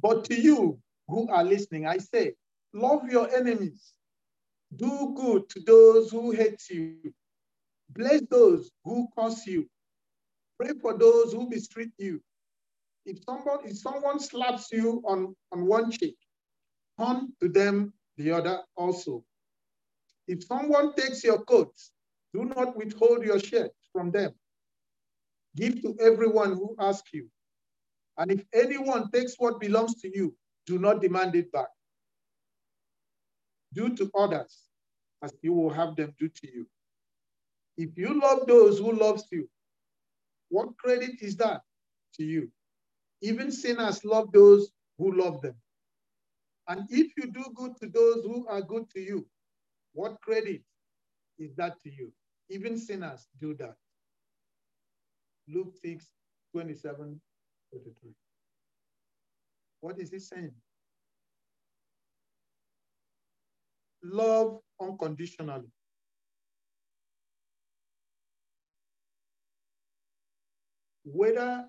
But 0.00 0.24
to 0.24 0.40
you 0.40 0.78
who 1.08 1.28
are 1.28 1.44
listening, 1.44 1.86
I 1.86 1.98
say, 1.98 2.34
love 2.72 3.08
your 3.10 3.32
enemies. 3.34 3.92
Do 4.74 5.14
good 5.16 5.48
to 5.50 5.60
those 5.60 6.10
who 6.10 6.32
hate 6.32 6.62
you. 6.68 7.14
Bless 7.90 8.22
those 8.28 8.70
who 8.84 9.06
curse 9.16 9.46
you. 9.46 9.68
Pray 10.58 10.70
for 10.80 10.98
those 10.98 11.32
who 11.32 11.48
mistreat 11.48 11.92
you. 11.98 12.20
If 13.06 13.22
someone, 13.24 13.58
if 13.64 13.78
someone 13.78 14.18
slaps 14.18 14.72
you 14.72 15.02
on, 15.06 15.36
on 15.52 15.66
one 15.66 15.90
cheek, 15.92 16.16
turn 16.98 17.32
to 17.40 17.48
them 17.48 17.92
the 18.16 18.32
other 18.32 18.62
also. 18.76 19.24
If 20.26 20.44
someone 20.44 20.94
takes 20.94 21.22
your 21.22 21.44
coat, 21.44 21.72
do 22.32 22.46
not 22.46 22.76
withhold 22.76 23.24
your 23.24 23.38
shirt 23.38 23.70
from 23.94 24.10
them. 24.10 24.32
Give 25.56 25.80
to 25.82 25.96
everyone 26.00 26.52
who 26.54 26.76
asks 26.80 27.10
you. 27.14 27.28
And 28.18 28.30
if 28.32 28.44
anyone 28.52 29.10
takes 29.12 29.34
what 29.38 29.60
belongs 29.60 29.94
to 30.02 30.10
you, 30.14 30.34
do 30.66 30.78
not 30.78 31.00
demand 31.00 31.36
it 31.36 31.50
back. 31.52 31.68
Do 33.72 33.94
to 33.96 34.10
others 34.18 34.64
as 35.22 35.32
you 35.42 35.52
will 35.52 35.70
have 35.70 35.96
them 35.96 36.14
do 36.18 36.28
to 36.28 36.52
you. 36.52 36.66
If 37.76 37.96
you 37.96 38.20
love 38.20 38.46
those 38.46 38.78
who 38.78 38.92
loves 38.92 39.24
you, 39.32 39.48
what 40.50 40.76
credit 40.78 41.22
is 41.22 41.36
that 41.36 41.62
to 42.16 42.24
you? 42.24 42.50
Even 43.22 43.50
sinners 43.50 44.04
love 44.04 44.32
those 44.32 44.70
who 44.98 45.16
love 45.20 45.40
them. 45.42 45.56
And 46.68 46.86
if 46.90 47.12
you 47.16 47.30
do 47.30 47.44
good 47.54 47.76
to 47.80 47.88
those 47.88 48.24
who 48.24 48.46
are 48.48 48.62
good 48.62 48.88
to 48.90 49.00
you, 49.00 49.26
what 49.92 50.20
credit 50.20 50.62
is 51.38 51.54
that 51.56 51.80
to 51.82 51.90
you? 51.90 52.12
Even 52.50 52.78
sinners 52.78 53.26
do 53.40 53.54
that. 53.54 53.76
Luke 55.48 55.74
6, 55.82 56.06
27, 56.52 57.20
33. 57.72 58.10
What 59.80 60.00
is 60.00 60.10
he 60.10 60.18
saying? 60.18 60.52
Love 64.02 64.58
unconditionally. 64.80 65.68
Whether 71.04 71.66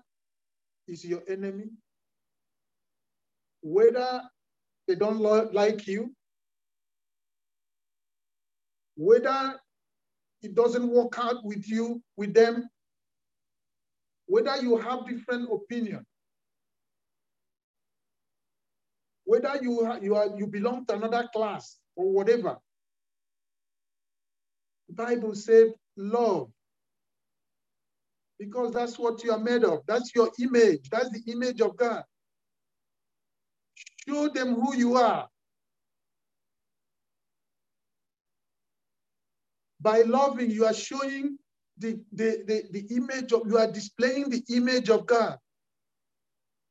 is 0.88 1.04
your 1.04 1.22
enemy, 1.28 1.70
whether 3.62 4.22
they 4.88 4.94
don't 4.94 5.18
like 5.18 5.86
you, 5.86 6.14
whether 8.96 9.58
it 10.42 10.54
doesn't 10.54 10.88
work 10.88 11.18
out 11.18 11.44
with 11.44 11.68
you, 11.68 12.02
with 12.16 12.32
them, 12.32 12.68
whether 14.36 14.60
you 14.62 14.76
have 14.76 15.06
different 15.06 15.48
opinion, 15.50 16.04
whether 19.24 19.58
you, 19.62 19.98
you, 20.02 20.14
are, 20.14 20.28
you 20.36 20.46
belong 20.46 20.84
to 20.84 20.94
another 20.94 21.26
class 21.32 21.78
or 21.96 22.12
whatever. 22.12 22.58
The 24.88 24.94
Bible 24.94 25.34
said 25.34 25.72
love 25.96 26.50
because 28.38 28.74
that's 28.74 28.98
what 28.98 29.24
you 29.24 29.32
are 29.32 29.38
made 29.38 29.64
of. 29.64 29.80
That's 29.88 30.14
your 30.14 30.30
image. 30.38 30.90
That's 30.90 31.08
the 31.08 31.32
image 31.32 31.62
of 31.62 31.74
God. 31.74 32.02
Show 34.06 34.28
them 34.28 34.54
who 34.54 34.76
you 34.76 34.96
are. 34.96 35.28
By 39.80 40.02
loving, 40.02 40.50
you 40.50 40.66
are 40.66 40.74
showing 40.74 41.38
the, 41.78 42.00
the, 42.12 42.42
the, 42.46 42.64
the 42.70 42.96
image 42.96 43.32
of, 43.32 43.42
you 43.46 43.58
are 43.58 43.70
displaying 43.70 44.30
the 44.30 44.42
image 44.50 44.88
of 44.88 45.06
God, 45.06 45.38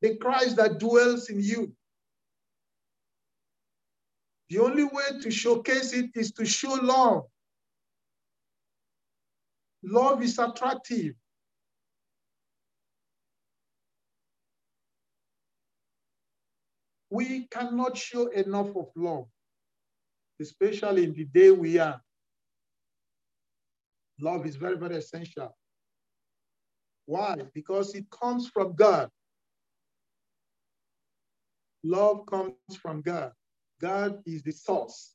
the 0.02 0.16
Christ 0.16 0.56
that 0.56 0.78
dwells 0.78 1.28
in 1.28 1.40
you. 1.40 1.72
The 4.48 4.58
only 4.58 4.84
way 4.84 5.20
to 5.22 5.30
showcase 5.30 5.92
it 5.92 6.10
is 6.14 6.32
to 6.32 6.44
show 6.44 6.74
love. 6.74 7.24
Love 9.82 10.22
is 10.22 10.38
attractive. 10.38 11.14
We 17.10 17.46
cannot 17.46 17.96
show 17.96 18.26
enough 18.28 18.76
of 18.76 18.88
love, 18.96 19.26
especially 20.40 21.04
in 21.04 21.14
the 21.14 21.24
day 21.24 21.50
we 21.50 21.78
are. 21.78 22.00
Love 24.20 24.46
is 24.46 24.56
very, 24.56 24.76
very 24.76 24.96
essential. 24.96 25.54
Why? 27.06 27.36
Because 27.54 27.94
it 27.94 28.10
comes 28.10 28.48
from 28.48 28.74
God. 28.74 29.10
Love 31.84 32.26
comes 32.26 32.54
from 32.80 33.02
God. 33.02 33.32
God 33.80 34.22
is 34.26 34.42
the 34.42 34.52
source, 34.52 35.14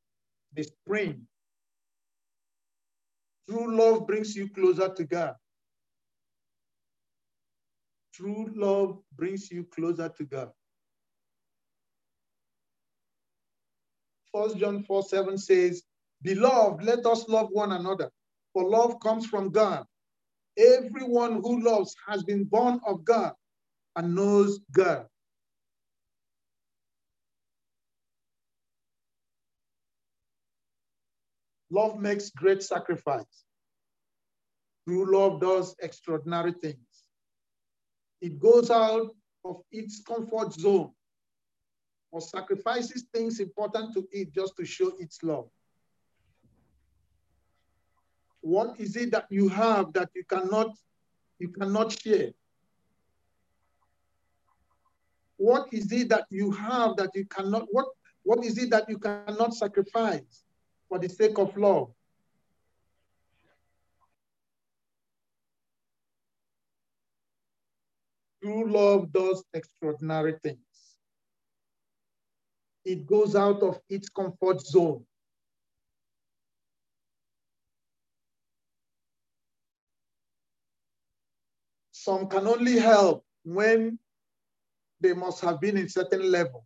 the 0.53 0.63
spring. 0.63 1.27
True 3.49 3.75
love 3.75 4.07
brings 4.07 4.35
you 4.35 4.47
closer 4.49 4.89
to 4.89 5.03
God. 5.03 5.35
True 8.13 8.49
love 8.55 8.99
brings 9.15 9.51
you 9.51 9.65
closer 9.65 10.09
to 10.09 10.23
God. 10.23 10.51
First 14.33 14.57
John 14.57 14.83
4 14.83 15.03
7 15.03 15.37
says, 15.37 15.83
Beloved, 16.21 16.83
let 16.83 17.05
us 17.05 17.27
love 17.27 17.49
one 17.51 17.71
another, 17.73 18.09
for 18.53 18.69
love 18.69 18.99
comes 18.99 19.25
from 19.25 19.49
God. 19.49 19.85
Everyone 20.57 21.41
who 21.41 21.63
loves 21.63 21.95
has 22.07 22.23
been 22.23 22.43
born 22.43 22.79
of 22.85 23.05
God 23.05 23.33
and 23.95 24.15
knows 24.15 24.59
God. 24.71 25.05
Love 31.69 31.99
makes 31.99 32.29
great 32.31 32.61
sacrifice. 32.61 33.45
True 34.87 35.17
love 35.17 35.39
does 35.39 35.75
extraordinary 35.81 36.51
things. 36.51 36.77
It 38.19 38.39
goes 38.39 38.69
out 38.69 39.15
of 39.45 39.61
its 39.71 40.01
comfort 40.01 40.53
zone 40.53 40.91
or 42.11 42.19
sacrifices 42.19 43.05
things 43.13 43.39
important 43.39 43.93
to 43.93 44.07
it 44.11 44.33
just 44.33 44.57
to 44.57 44.65
show 44.65 44.91
its 44.99 45.23
love. 45.23 45.47
What 48.41 48.79
is 48.79 48.95
it 48.95 49.11
that 49.11 49.27
you 49.29 49.47
have 49.49 49.93
that 49.93 50.09
you 50.15 50.23
cannot 50.25 50.75
you 51.39 51.49
cannot 51.49 51.91
share? 51.91 52.31
What 55.37 55.67
is 55.71 55.91
it 55.91 56.09
that 56.09 56.25
you 56.29 56.51
have 56.51 56.97
that 56.97 57.11
you 57.15 57.25
cannot 57.25 57.67
what 57.71 57.87
what 58.23 58.43
is 58.45 58.57
it 58.57 58.69
that 58.71 58.89
you 58.89 58.97
cannot 58.97 59.53
sacrifice? 59.53 60.43
for 60.91 60.99
the 60.99 61.07
sake 61.07 61.37
of 61.37 61.55
love. 61.55 61.89
True 68.43 68.69
love 68.69 69.13
does 69.13 69.41
extraordinary 69.53 70.35
things. 70.43 70.59
It 72.83 73.05
goes 73.05 73.37
out 73.37 73.61
of 73.61 73.79
its 73.87 74.09
comfort 74.09 74.59
zone. 74.59 75.05
Some 82.01 82.27
can 82.27 82.47
only 82.47 82.79
help 82.79 83.23
when 83.43 83.99
they 85.01 85.13
must 85.13 85.41
have 85.41 85.61
been 85.61 85.77
in 85.77 85.87
certain 85.87 86.31
level 86.31 86.65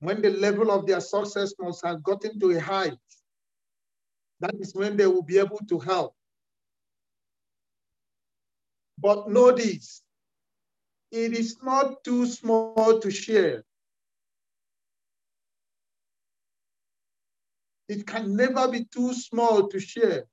when 0.00 0.22
the 0.22 0.30
level 0.30 0.70
of 0.70 0.86
their 0.86 1.00
success 1.00 1.52
must 1.60 1.84
have 1.84 2.02
gotten 2.02 2.40
to 2.40 2.50
a 2.50 2.60
height, 2.60 2.98
that 4.40 4.54
is 4.58 4.74
when 4.74 4.96
they 4.96 5.06
will 5.06 5.22
be 5.22 5.38
able 5.38 5.60
to 5.68 5.78
help. 5.78 6.14
But 8.98 9.28
know 9.28 9.52
this, 9.52 10.02
it 11.10 11.32
is 11.32 11.58
not 11.62 12.02
too 12.02 12.26
small 12.26 12.98
to 13.00 13.10
share. 13.10 13.62
It 17.88 18.06
can 18.06 18.36
never 18.36 18.68
be 18.68 18.84
too 18.84 19.12
small 19.12 19.68
to 19.68 19.80
share. 19.80 20.24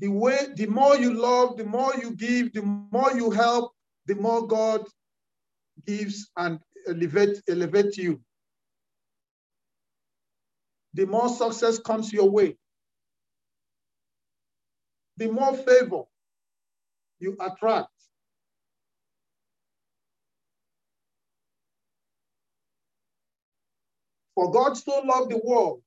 The 0.00 0.08
way, 0.08 0.48
the 0.54 0.66
more 0.66 0.96
you 0.96 1.12
love, 1.12 1.56
the 1.56 1.64
more 1.64 1.92
you 1.96 2.12
give, 2.12 2.52
the 2.52 2.62
more 2.62 3.12
you 3.12 3.30
help, 3.30 3.72
the 4.06 4.14
more 4.14 4.46
God 4.46 4.86
gives 5.86 6.30
and 6.36 6.60
elevate, 6.86 7.42
elevate 7.48 7.96
you, 7.96 8.20
the 10.94 11.04
more 11.04 11.28
success 11.28 11.78
comes 11.78 12.12
your 12.12 12.30
way, 12.30 12.56
the 15.16 15.30
more 15.30 15.56
favor 15.56 16.02
you 17.18 17.36
attract. 17.40 17.88
For 24.36 24.52
God 24.52 24.76
so 24.76 25.00
loved 25.00 25.32
the 25.32 25.40
world 25.42 25.82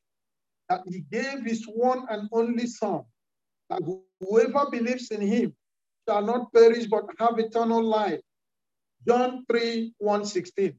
that 0.68 0.82
he 0.86 1.00
gave 1.00 1.46
his 1.46 1.64
one 1.66 2.06
and 2.10 2.28
only 2.34 2.68
son, 2.68 3.04
that 3.72 3.82
whoever 4.20 4.70
believes 4.70 5.12
in 5.12 5.22
him 5.22 5.56
shall 6.08 6.26
not 6.26 6.52
perish 6.54 6.88
but 6.88 7.06
have 7.18 7.40
eternal 7.40 7.82
life. 7.82 8.20
John 9.08 9.46
3 9.50 9.94
116. 9.98 10.74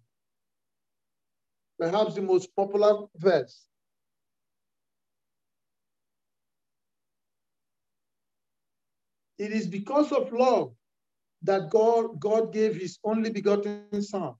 Perhaps 1.79 2.15
the 2.15 2.23
most 2.23 2.55
popular 2.55 3.07
verse. 3.17 3.65
It 9.39 9.53
is 9.53 9.67
because 9.67 10.13
of 10.13 10.33
love 10.33 10.75
that 11.43 11.71
God, 11.71 12.21
God 12.21 12.53
gave 12.53 12.77
his 12.77 12.99
only 13.03 13.31
begotten 13.31 14.03
son 14.03 14.35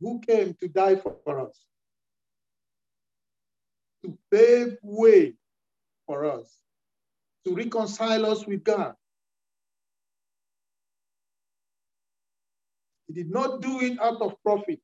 who 0.00 0.20
came 0.20 0.54
to 0.60 0.68
die 0.68 0.96
for, 0.96 1.14
for 1.24 1.48
us, 1.48 1.64
to 4.04 4.18
pave 4.30 4.76
way 4.82 5.34
for 6.06 6.24
us, 6.24 6.61
to 7.46 7.54
reconcile 7.54 8.26
us 8.26 8.46
with 8.46 8.64
God. 8.64 8.94
He 13.08 13.14
did 13.14 13.30
not 13.30 13.62
do 13.62 13.80
it 13.82 14.00
out 14.00 14.22
of 14.22 14.34
profit. 14.44 14.80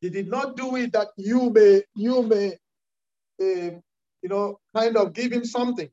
He 0.00 0.10
did 0.10 0.28
not 0.28 0.56
do 0.56 0.76
it 0.76 0.92
that 0.94 1.08
you 1.16 1.50
may, 1.50 1.82
you 1.96 2.22
may, 2.22 2.52
uh, 3.42 3.78
you 4.22 4.30
know, 4.30 4.58
kind 4.76 4.96
of 4.96 5.12
give 5.14 5.32
him 5.32 5.44
something. 5.44 5.88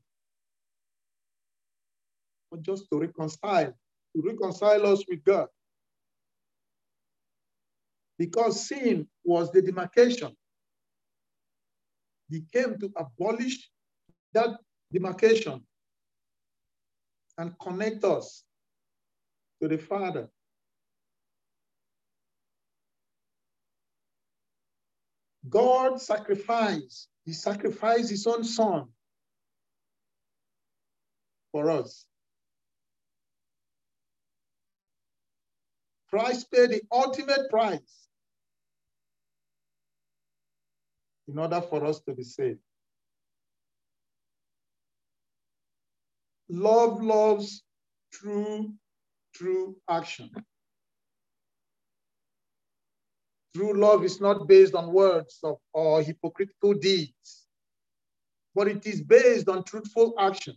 But 2.50 2.62
just 2.62 2.86
to 2.92 3.00
reconcile, 3.00 3.74
to 4.16 4.22
reconcile 4.22 4.86
us 4.86 5.04
with 5.08 5.24
God. 5.24 5.48
Because 8.18 8.68
sin 8.68 9.08
was 9.24 9.52
the 9.52 9.62
demarcation. 9.62 10.36
He 12.28 12.42
came 12.52 12.78
to 12.78 12.92
abolish 12.96 13.70
that 14.32 14.58
demarcation 14.92 15.62
and 17.38 17.58
connect 17.58 18.04
us 18.04 18.44
to 19.60 19.68
the 19.68 19.78
Father. 19.78 20.28
God 25.48 26.00
sacrificed, 26.00 27.08
He 27.24 27.32
sacrificed 27.32 28.10
His 28.10 28.26
own 28.26 28.42
Son 28.42 28.88
for 31.52 31.70
us. 31.70 32.04
Christ 36.10 36.50
paid 36.50 36.70
the 36.70 36.82
ultimate 36.90 37.50
price 37.50 38.05
in 41.28 41.38
order 41.38 41.60
for 41.60 41.84
us 41.84 42.00
to 42.00 42.12
be 42.14 42.22
saved. 42.22 42.60
Love 46.48 47.02
loves 47.02 47.62
true, 48.12 48.72
true 49.34 49.76
action. 49.90 50.30
True 53.54 53.72
love 53.72 54.04
is 54.04 54.20
not 54.20 54.46
based 54.46 54.74
on 54.74 54.92
words 54.92 55.38
of, 55.42 55.56
or 55.72 56.02
hypocritical 56.02 56.74
deeds, 56.74 57.46
but 58.54 58.68
it 58.68 58.86
is 58.86 59.02
based 59.02 59.48
on 59.48 59.64
truthful 59.64 60.14
action. 60.18 60.54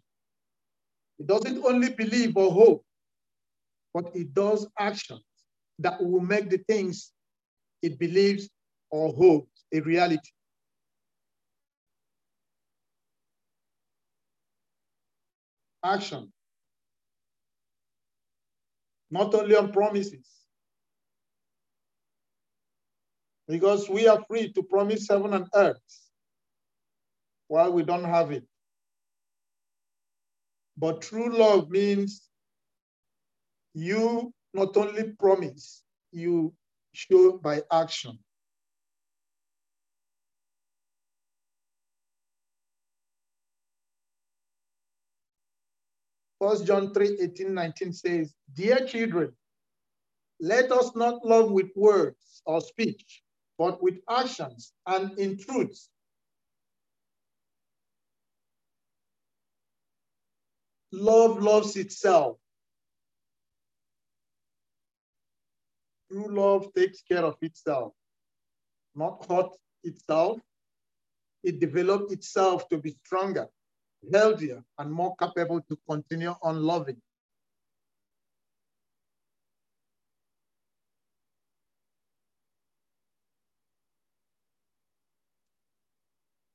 It 1.18 1.28
doesn't 1.28 1.64
only 1.66 1.90
believe 1.94 2.38
or 2.38 2.52
hope, 2.52 2.86
but 3.94 4.16
it 4.16 4.34
does 4.34 4.68
actions 4.78 5.24
that 5.80 6.04
will 6.04 6.20
make 6.20 6.50
the 6.50 6.60
things 6.68 7.12
it 7.82 7.98
believes 7.98 8.50
or 8.92 9.14
hopes 9.14 9.64
a 9.74 9.80
reality. 9.80 10.30
Action, 15.84 16.32
not 19.12 19.34
only 19.34 19.56
on 19.56 19.72
promises. 19.72 20.28
Because 23.48 23.90
we 23.90 24.08
are 24.08 24.24
free 24.28 24.52
to 24.54 24.64
promise 24.64 25.08
heaven 25.10 25.34
and 25.34 25.48
earth 25.56 25.78
while 27.48 27.74
we 27.74 27.84
don't 27.84 28.04
have 28.04 28.32
it. 28.32 28.46
But 30.78 31.02
true 31.02 31.36
love 31.36 31.70
means 31.70 32.30
you 33.74 34.34
not 34.54 34.78
only 34.78 35.14
promise, 35.14 35.84
you 36.12 36.54
show 36.94 37.38
by 37.38 37.64
action. 37.72 38.20
First 46.40 46.66
John 46.66 46.94
3, 46.94 47.18
18, 47.22 47.54
19 47.54 47.94
says, 47.94 48.34
Dear 48.54 48.86
children, 48.86 49.34
let 50.40 50.72
us 50.72 50.96
not 50.96 51.26
love 51.26 51.52
with 51.52 51.70
words 51.76 52.42
or 52.46 52.62
speech, 52.62 53.22
but 53.58 53.84
with 53.84 53.96
actions 54.10 54.72
and 54.88 55.18
in 55.20 55.38
truth. 55.38 55.90
Love 60.94 61.42
loves 61.42 61.76
itself. 61.76 62.38
True 66.10 66.34
love 66.34 66.74
takes 66.74 67.04
care 67.04 67.24
of 67.24 67.36
itself, 67.42 67.94
not 68.96 69.26
hurt 69.30 69.52
itself. 69.84 70.40
It 71.44 71.60
develops 71.60 72.12
itself 72.12 72.68
to 72.70 72.78
be 72.78 72.96
stronger, 73.06 73.48
healthier, 74.14 74.64
and 74.78 74.92
more 74.92 75.16
capable 75.18 75.62
to 75.62 75.78
continue 75.90 76.34
on 76.42 76.62
loving. 76.64 77.02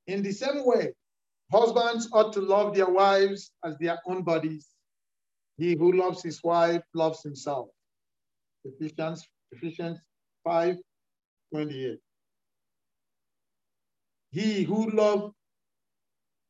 In 0.07 0.21
the 0.21 0.31
same 0.31 0.65
way, 0.65 0.93
husbands 1.51 2.07
ought 2.11 2.33
to 2.33 2.41
love 2.41 2.75
their 2.75 2.89
wives 2.89 3.51
as 3.63 3.77
their 3.77 3.99
own 4.05 4.23
bodies. 4.23 4.67
He 5.57 5.75
who 5.75 5.93
loves 5.93 6.21
his 6.21 6.43
wife 6.43 6.81
loves 6.93 7.23
himself. 7.23 7.69
Ephesians, 8.65 9.25
Ephesians 9.51 9.99
5, 10.43 10.77
28. 11.53 11.99
He 14.31 14.63
who 14.63 14.89
loves 14.91 15.33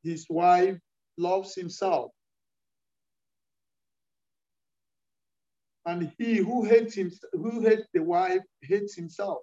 his 0.03 0.25
wife 0.29 0.77
loves 1.17 1.55
himself. 1.55 2.11
And 5.85 6.11
he 6.17 6.37
who 6.37 6.65
hates 6.65 6.95
him, 6.95 7.11
who 7.33 7.61
hates 7.61 7.87
the 7.93 8.01
wife 8.01 8.41
hates 8.61 8.95
himself. 8.95 9.39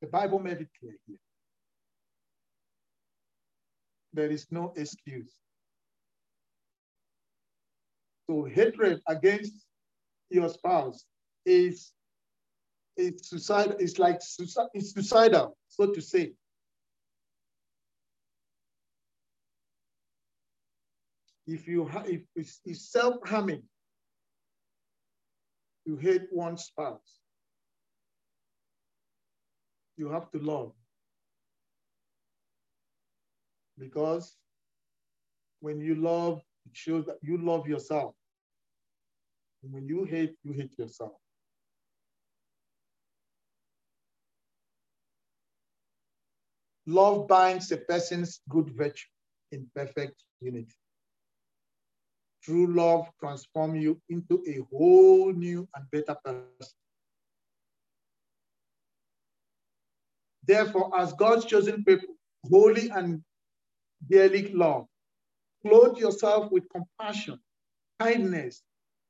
The 0.00 0.06
Bible 0.06 0.38
made 0.38 0.60
it 0.60 0.68
clear 0.78 0.96
here. 1.08 1.16
There 4.12 4.30
is 4.30 4.46
no 4.52 4.72
excuse. 4.76 5.34
So 8.30 8.44
hatred 8.44 9.00
against 9.08 9.65
your 10.30 10.48
spouse 10.48 11.04
is 11.44 11.92
is 12.96 13.28
suicide 13.28 13.76
is 13.78 13.98
like 13.98 14.20
it's 14.74 14.92
suicidal, 14.94 15.56
so 15.68 15.92
to 15.92 16.00
say. 16.00 16.32
If 21.46 21.68
you 21.68 21.88
if 22.06 22.22
it's, 22.34 22.60
it's 22.64 22.90
self-harming, 22.90 23.62
you 25.84 25.96
hate 25.96 26.26
one 26.30 26.56
spouse 26.56 27.20
you 29.96 30.08
have 30.10 30.30
to 30.30 30.38
love. 30.38 30.72
Because 33.78 34.36
when 35.60 35.80
you 35.80 35.94
love, 35.94 36.42
it 36.66 36.76
shows 36.76 37.06
that 37.06 37.16
you 37.22 37.38
love 37.38 37.66
yourself. 37.66 38.14
When 39.70 39.88
you 39.88 40.04
hate, 40.04 40.34
you 40.42 40.52
hate 40.52 40.78
yourself. 40.78 41.12
Love 46.86 47.26
binds 47.26 47.72
a 47.72 47.76
person's 47.76 48.40
good 48.48 48.70
virtue 48.70 49.08
in 49.50 49.68
perfect 49.74 50.22
unity. 50.40 50.74
True 52.42 52.72
love 52.72 53.10
transforms 53.18 53.82
you 53.82 54.00
into 54.08 54.42
a 54.46 54.60
whole 54.70 55.32
new 55.32 55.68
and 55.74 55.84
better 55.90 56.16
person. 56.24 56.74
Therefore, 60.46 60.96
as 60.96 61.12
God's 61.14 61.44
chosen 61.44 61.82
people, 61.82 62.14
holy 62.48 62.88
and 62.90 63.20
dearly 64.08 64.52
loved, 64.52 64.86
clothe 65.66 65.98
yourself 65.98 66.52
with 66.52 66.68
compassion, 66.68 67.40
kindness, 67.98 68.62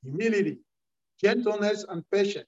humility, 0.03 0.59
gentleness, 1.21 1.85
and 1.89 2.03
patience. 2.11 2.47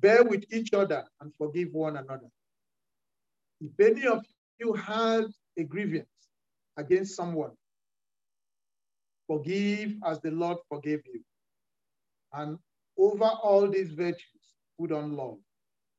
Bear 0.00 0.24
with 0.24 0.44
each 0.52 0.72
other 0.72 1.04
and 1.20 1.32
forgive 1.36 1.72
one 1.72 1.96
another. 1.96 2.28
If 3.60 3.78
any 3.80 4.06
of 4.06 4.24
you 4.58 4.72
has 4.74 5.36
a 5.58 5.64
grievance 5.64 6.06
against 6.76 7.16
someone, 7.16 7.50
forgive 9.26 9.94
as 10.06 10.20
the 10.20 10.30
Lord 10.30 10.58
forgave 10.68 11.02
you. 11.12 11.20
And 12.32 12.58
over 12.96 13.24
all 13.24 13.68
these 13.68 13.90
virtues, 13.90 14.54
put 14.78 14.92
on 14.92 15.16
love, 15.16 15.38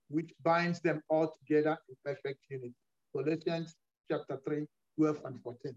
which 0.09 0.31
binds 0.43 0.79
them 0.81 1.01
all 1.09 1.33
together 1.39 1.77
in 1.89 1.95
perfect 2.05 2.39
unity. 2.49 2.73
Colossians 3.13 3.75
chapter 4.09 4.39
3, 4.45 4.65
12 4.97 5.21
and 5.25 5.41
14. 5.41 5.75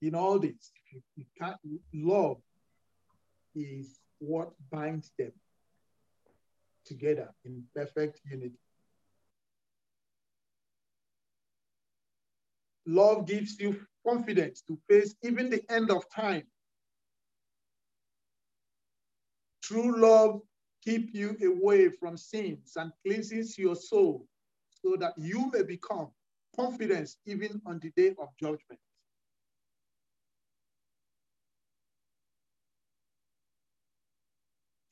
In 0.00 0.14
all 0.14 0.38
this, 0.38 0.72
you, 1.16 1.24
can't, 1.40 1.56
love 1.92 2.38
is 3.54 3.98
what 4.20 4.50
binds 4.70 5.12
them 5.18 5.32
together 6.84 7.28
in 7.44 7.64
perfect 7.74 8.20
unity. 8.24 8.58
Love 12.86 13.26
gives 13.26 13.58
you 13.60 13.80
confidence 14.06 14.62
to 14.62 14.78
face 14.88 15.14
even 15.22 15.50
the 15.50 15.62
end 15.70 15.90
of 15.90 16.08
time 16.14 16.44
True 19.68 20.00
love 20.00 20.40
keeps 20.82 21.12
you 21.12 21.36
away 21.42 21.90
from 21.90 22.16
sins 22.16 22.72
and 22.76 22.90
cleanses 23.04 23.58
your 23.58 23.76
soul 23.76 24.26
so 24.70 24.96
that 24.98 25.12
you 25.18 25.50
may 25.52 25.62
become 25.62 26.08
confident 26.56 27.10
even 27.26 27.60
on 27.66 27.78
the 27.80 27.90
day 27.90 28.14
of 28.18 28.28
judgment. 28.40 28.80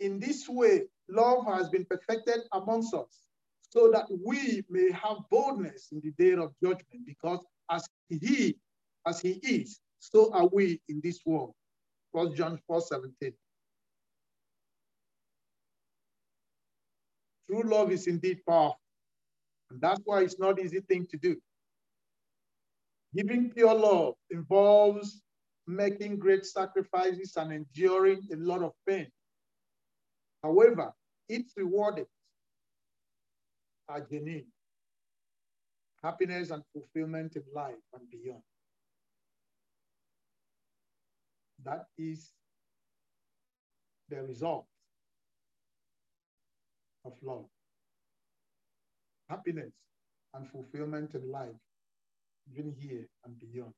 In 0.00 0.20
this 0.20 0.48
way, 0.48 0.82
love 1.08 1.46
has 1.46 1.68
been 1.68 1.84
perfected 1.84 2.40
amongst 2.52 2.94
us 2.94 3.26
so 3.70 3.90
that 3.92 4.06
we 4.24 4.62
may 4.68 4.90
have 4.92 5.18
boldness 5.30 5.88
in 5.92 6.00
the 6.00 6.12
day 6.12 6.32
of 6.32 6.52
judgment 6.62 7.06
because 7.06 7.40
as 7.70 7.88
he, 8.08 8.56
as 9.06 9.20
he 9.20 9.32
is, 9.42 9.80
so 9.98 10.32
are 10.32 10.48
we 10.52 10.80
in 10.88 11.00
this 11.02 11.20
world. 11.24 11.54
First 12.12 12.36
John 12.36 12.58
4, 12.66 12.80
17. 12.80 13.32
True 17.48 17.62
love 17.62 17.90
is 17.90 18.06
indeed 18.06 18.40
powerful. 18.48 18.80
And 19.70 19.80
that's 19.80 20.00
why 20.04 20.22
it's 20.22 20.38
not 20.38 20.60
easy 20.60 20.80
thing 20.80 21.06
to 21.10 21.16
do. 21.16 21.36
Giving 23.14 23.50
pure 23.50 23.74
love 23.74 24.14
involves 24.30 25.22
making 25.66 26.18
great 26.18 26.46
sacrifices 26.46 27.36
and 27.36 27.52
enduring 27.52 28.22
a 28.32 28.36
lot 28.36 28.62
of 28.62 28.72
pain. 28.86 29.08
However, 30.46 30.92
its 31.28 31.54
rewarded 31.56 32.06
are 33.88 34.00
genuine. 34.00 34.46
Happiness 36.04 36.50
and 36.50 36.62
fulfillment 36.72 37.34
in 37.34 37.42
life 37.52 37.82
and 37.94 38.08
beyond. 38.08 38.42
That 41.64 41.86
is 41.98 42.30
the 44.08 44.22
result 44.22 44.66
of 47.04 47.14
love, 47.22 47.46
happiness, 49.28 49.72
and 50.34 50.48
fulfillment 50.48 51.14
in 51.16 51.28
life, 51.28 51.58
even 52.52 52.72
here 52.78 53.08
and 53.24 53.36
beyond. 53.40 53.74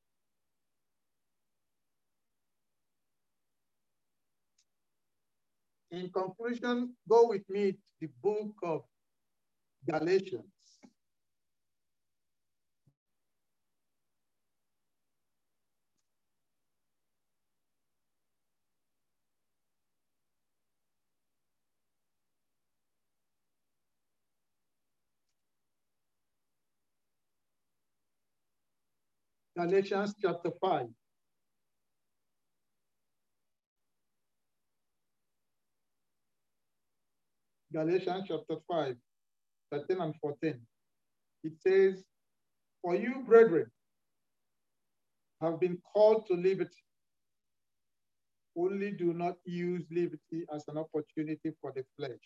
in 5.91 6.11
conclusion, 6.11 6.95
go 7.09 7.28
with 7.28 7.49
me 7.49 7.72
to 7.72 7.78
the 8.01 8.09
book 8.22 8.55
of 8.62 8.82
Galatians. 9.89 10.45
Galatians 29.57 30.14
chapter 30.22 30.51
5. 30.61 30.86
Galatians 37.72 38.24
chapter 38.28 38.56
5, 38.70 38.96
13 39.72 40.00
and 40.00 40.14
14. 40.20 40.60
It 41.44 41.52
says, 41.66 42.04
For 42.82 42.94
you, 42.94 43.22
brethren, 43.26 43.70
have 45.40 45.60
been 45.60 45.78
called 45.92 46.26
to 46.26 46.34
liberty. 46.34 46.82
Only 48.56 48.90
do 48.90 49.12
not 49.12 49.36
use 49.44 49.84
liberty 49.90 50.44
as 50.52 50.64
an 50.68 50.78
opportunity 50.78 51.52
for 51.60 51.72
the 51.76 51.84
flesh, 51.96 52.18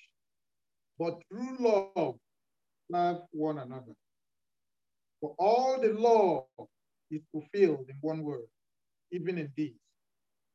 but 0.99 1.21
through 1.29 1.57
love, 1.59 2.17
love 2.89 3.23
one 3.33 3.59
another. 3.59 3.93
For 5.21 5.35
all 5.39 5.79
the 5.81 5.93
law 5.93 6.47
is 7.11 7.21
fulfilled 7.33 7.87
in 7.89 7.97
one 8.01 8.23
word, 8.23 8.47
even 9.11 9.37
in 9.39 9.53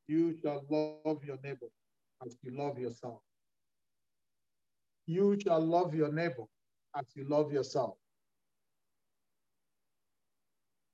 you 0.08 0.36
shall 0.42 0.66
love 0.70 1.24
your 1.24 1.38
neighbor 1.44 1.68
as 2.26 2.36
you 2.42 2.58
love 2.58 2.80
yourself. 2.80 3.22
You 5.08 5.38
shall 5.42 5.62
love 5.62 5.96
your 5.96 6.12
neighbor 6.12 6.44
as 6.96 7.06
you 7.16 7.26
love 7.28 7.52
yourself. 7.52 7.96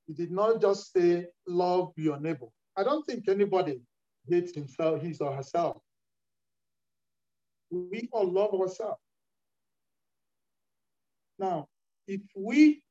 He 0.07 0.13
did 0.13 0.31
not 0.31 0.61
just 0.61 0.93
say, 0.93 1.27
love 1.47 1.93
your 1.97 2.19
neighbor. 2.19 2.47
I 2.77 2.83
don't 2.83 3.05
think 3.05 3.27
anybody 3.27 3.81
hates 4.29 4.53
himself, 4.53 5.01
his 5.01 5.19
or 5.19 5.33
herself. 5.33 5.77
We 7.71 8.07
all 8.11 8.31
love 8.31 8.53
ourselves. 8.53 9.01
Now, 11.39 11.67
if 12.07 12.21
we 12.35 12.83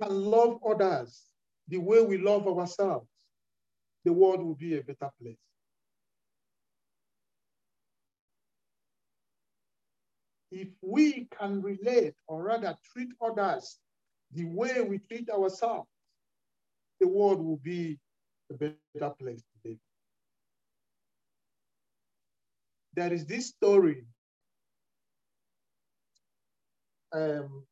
can 0.00 0.10
love 0.10 0.58
others 0.66 1.22
the 1.68 1.78
way 1.78 2.02
we 2.02 2.16
love 2.18 2.46
ourselves, 2.46 3.06
the 4.04 4.12
world 4.12 4.42
will 4.42 4.54
be 4.54 4.78
a 4.78 4.82
better 4.82 5.10
place. 5.20 5.36
If 10.52 10.68
we 10.82 11.28
can 11.38 11.62
relate 11.62 12.14
or 12.28 12.42
rather 12.42 12.76
treat 12.92 13.08
others 13.22 13.78
the 14.34 14.44
way 14.44 14.82
we 14.82 14.98
treat 14.98 15.30
ourselves, 15.30 15.88
the 17.00 17.08
world 17.08 17.42
will 17.42 17.56
be 17.56 17.98
a 18.50 18.54
better 18.54 19.14
place 19.18 19.40
to 19.40 19.70
live. 19.70 19.78
There 22.94 23.12
is 23.14 23.24
this 23.24 23.48
story 23.48 24.04
um, 27.14 27.64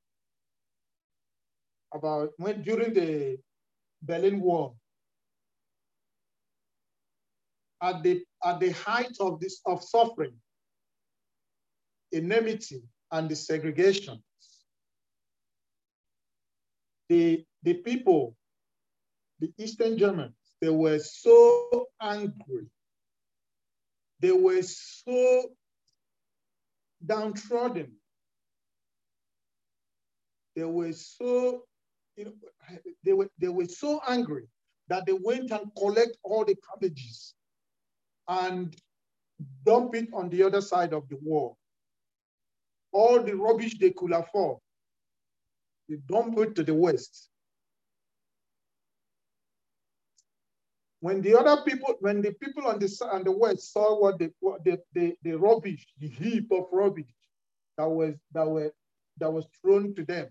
about 1.93 2.31
when 2.39 2.63
during 2.63 2.95
the 2.95 3.39
Berlin 4.03 4.41
Wall, 4.41 4.77
at 7.83 8.03
the 8.03 8.25
at 8.43 8.59
the 8.59 8.71
height 8.71 9.17
of 9.21 9.39
this 9.39 9.61
of 9.67 9.83
suffering, 9.85 10.35
enmity, 12.13 12.83
and 13.13 13.29
the 13.29 13.37
segregation, 13.37 14.23
the 17.09 17.45
the 17.63 17.75
people 17.75 18.37
the 19.41 19.51
Eastern 19.59 19.97
Germans, 19.97 20.35
they 20.61 20.69
were 20.69 20.99
so 20.99 21.87
angry. 22.01 22.67
They 24.21 24.33
were 24.33 24.63
so 24.63 25.51
downtrodden. 27.05 27.93
They 30.55 30.65
were 30.65 30.93
so, 30.93 31.65
you 32.17 32.27
know, 32.27 32.33
they 33.03 33.15
were, 33.15 33.31
they 33.39 33.49
were 33.49 33.65
so 33.65 34.03
angry 34.07 34.45
that 34.89 35.07
they 35.07 35.15
went 35.15 35.51
and 35.53 35.71
collect 35.79 36.19
all 36.23 36.45
the 36.45 36.57
cabbages 36.71 37.35
and 38.29 38.77
dump 39.65 39.95
it 39.95 40.09
on 40.13 40.29
the 40.29 40.43
other 40.43 40.61
side 40.61 40.93
of 40.93 41.09
the 41.09 41.17
wall. 41.23 41.57
All 42.93 43.23
the 43.23 43.37
rubbish 43.37 43.79
they 43.79 43.91
could 43.91 44.13
afford, 44.13 44.59
they 45.89 45.97
dump 46.09 46.39
it 46.39 46.55
to 46.57 46.65
the 46.65 46.75
west. 46.75 47.29
When 51.01 51.23
the 51.23 51.39
other 51.39 51.63
people, 51.63 51.95
when 52.01 52.21
the 52.21 52.33
people 52.33 52.67
on 52.67 52.79
the 52.79 53.09
on 53.11 53.25
the 53.25 53.33
west 53.33 53.73
saw 53.73 53.99
what 53.99 54.19
the 54.19 54.33
what 54.41 54.65
the, 54.65 54.79
the, 54.93 55.15
the 55.23 55.33
rubbish, 55.35 55.87
the 55.99 56.09
heap 56.09 56.51
of 56.53 56.67
rubbish 56.73 57.15
that 57.79 57.89
was 57.89 58.15
that 58.33 58.47
were 58.47 58.73
that 59.19 59.33
was 59.33 59.47
thrown 59.63 59.95
to 59.95 60.05
them, 60.05 60.29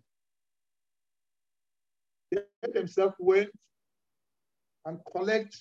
they 2.31 2.41
themselves 2.71 3.15
went 3.19 3.49
and 4.85 4.99
collect 5.11 5.57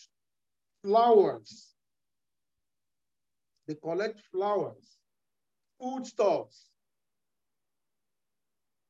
flowers. 0.84 1.74
They 3.66 3.74
collect 3.74 4.20
flowers, 4.32 4.98
foodstuffs, 5.80 6.68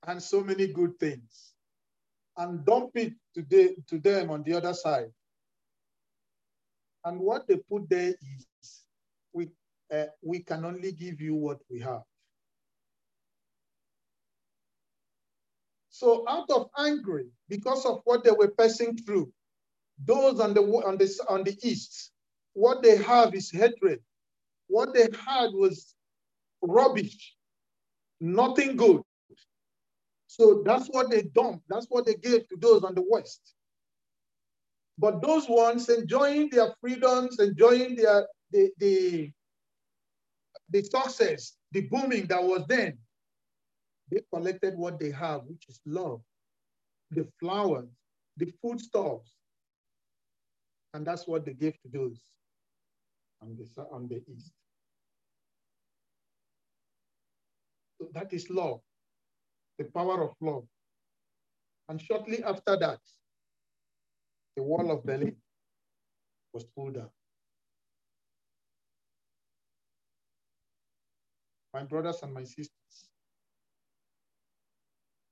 and 0.07 0.23
so 0.23 0.43
many 0.43 0.69
good 0.69 0.99
things, 0.99 1.55
and 2.37 2.65
dump 2.65 2.91
it 2.95 3.13
to, 3.35 3.43
the, 3.49 3.75
to 3.89 3.99
them 3.99 4.31
on 4.31 4.43
the 4.45 4.55
other 4.55 4.75
side. 4.75 5.11
And 7.05 7.21
what 7.21 7.47
they 7.49 7.57
put 7.57 7.89
there 7.89 8.15
is, 8.21 8.47
we, 9.33 9.49
uh, 9.93 10.07
we 10.23 10.41
can 10.41 10.65
only 10.65 10.93
give 10.93 11.21
you 11.21 11.35
what 11.35 11.59
we 11.71 11.81
have. 11.81 12.03
So 15.91 16.25
out 16.29 16.49
of 16.51 16.69
anger, 16.79 17.25
because 17.49 17.85
of 17.85 18.01
what 18.05 18.23
they 18.23 18.31
were 18.31 18.53
passing 18.57 18.97
through, 18.97 19.33
those 20.05 20.39
on 20.39 20.55
the, 20.55 20.61
on 20.61 20.97
the, 20.97 21.25
on 21.29 21.43
the 21.43 21.57
east, 21.63 22.13
what 22.53 22.83
they 22.83 22.97
have 22.99 23.35
is 23.35 23.51
hatred. 23.51 24.01
What 24.69 24.95
they 24.95 25.09
had 25.27 25.51
was 25.53 25.95
rubbish, 26.63 27.35
nothing 28.21 28.77
good. 28.77 29.03
So 30.29 30.63
that's 30.65 30.87
what 30.89 31.11
they 31.11 31.23
dumped. 31.23 31.65
That's 31.69 31.87
what 31.89 32.07
they 32.07 32.15
gave 32.15 32.47
to 32.49 32.57
those 32.61 32.85
on 32.85 32.95
the 32.95 33.05
west. 33.09 33.55
But 34.99 35.23
those 35.23 35.49
ones 35.49 35.89
enjoying 35.89 36.51
their 36.51 36.75
freedoms, 36.81 37.39
enjoying 37.41 37.97
their 37.97 38.27
the, 38.51 38.71
the, 38.79 39.33
the 40.71 40.83
success, 40.83 41.57
the 41.73 41.83
booming 41.83 42.27
that 42.27 42.43
was 42.43 42.65
then, 42.69 42.99
they 44.11 44.21
collected 44.33 44.77
what 44.77 45.01
they 45.01 45.11
have, 45.11 45.43
which 45.47 45.65
is 45.69 45.81
love, 45.87 46.21
the 47.11 47.27
flowers, 47.41 47.89
the 48.37 48.53
foodstuffs. 48.63 49.33
And 50.95 51.07
that's 51.07 51.27
what 51.27 51.45
they 51.45 51.55
gave 51.55 51.75
to 51.83 51.89
those 51.93 52.21
on 53.43 53.57
the, 53.57 53.83
on 53.93 54.09
the 54.09 54.23
east. 54.35 54.53
So 58.01 58.09
that 58.15 58.33
is 58.33 58.49
love, 58.51 58.81
the 59.79 59.85
power 59.85 60.23
of 60.23 60.35
love. 60.41 60.65
And 61.89 62.01
shortly 62.01 62.43
after 62.43 62.77
that, 62.79 63.01
the 64.57 64.63
wall 64.63 64.91
of 64.91 65.05
Berlin 65.05 65.37
was 66.53 66.65
pulled 66.65 66.95
down. 66.95 67.11
My 71.73 71.85
brothers 71.85 72.19
and 72.23 72.35
my 72.35 72.45
sisters, 72.45 73.09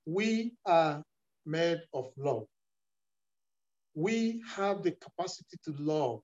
we 0.05 0.53
are 0.65 1.03
made 1.45 1.81
of 1.93 2.11
love. 2.17 2.45
We 3.93 4.41
have 4.55 4.83
the 4.83 4.91
capacity 4.91 5.57
to 5.65 5.73
love. 5.79 6.21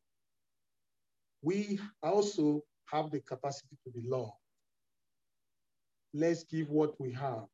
We 1.41 1.79
also 2.01 2.61
have 2.85 3.11
the 3.11 3.19
capacity 3.19 3.75
to 3.83 3.91
be 3.91 4.07
loved. 4.07 4.31
Let's 6.13 6.43
give 6.43 6.69
what 6.69 6.99
we 7.01 7.11
have. 7.13 7.47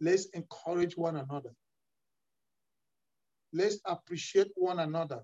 Let's 0.00 0.26
encourage 0.34 0.96
one 0.96 1.16
another. 1.16 1.50
Let's 3.52 3.78
appreciate 3.86 4.50
one 4.56 4.80
another. 4.80 5.20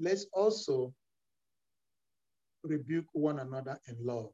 Let's 0.00 0.26
also 0.32 0.94
rebuke 2.62 3.06
one 3.12 3.38
another 3.38 3.78
in 3.88 3.96
love. 4.04 4.30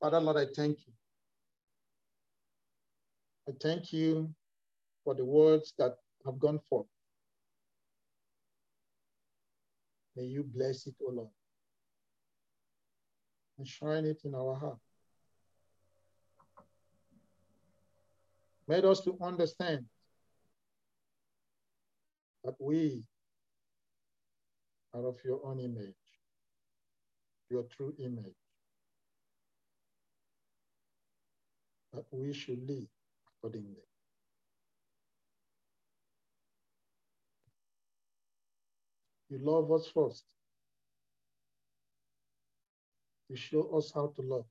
Father, 0.00 0.20
Lord, 0.20 0.36
I 0.36 0.46
thank 0.54 0.78
you. 0.86 0.92
I 3.48 3.52
thank 3.60 3.92
you 3.92 4.32
for 5.04 5.14
the 5.14 5.24
words 5.24 5.74
that 5.78 5.96
have 6.24 6.38
gone 6.38 6.60
forth. 6.68 6.86
May 10.16 10.24
you 10.24 10.42
bless 10.44 10.86
it, 10.86 10.94
O 11.06 11.10
Lord, 11.10 11.28
and 13.60 13.68
shine 13.68 14.06
it 14.06 14.22
in 14.24 14.34
our 14.34 14.54
heart. 14.54 14.78
made 18.66 18.84
us 18.86 19.00
to 19.00 19.18
understand 19.20 19.84
that 22.44 22.54
we 22.58 23.02
are 24.94 25.06
of 25.06 25.16
your 25.24 25.40
own 25.44 25.58
image, 25.58 26.06
your 27.50 27.64
true 27.64 27.92
image. 27.98 28.40
that 31.92 32.04
we 32.12 32.32
should 32.32 32.62
live 32.68 32.86
accordingly. 33.26 33.84
You 39.28 39.38
love 39.42 39.72
us 39.72 39.90
first. 39.92 40.22
You 43.30 43.36
show 43.36 43.62
us 43.78 43.92
how 43.94 44.12
to 44.16 44.22
love. 44.22 44.46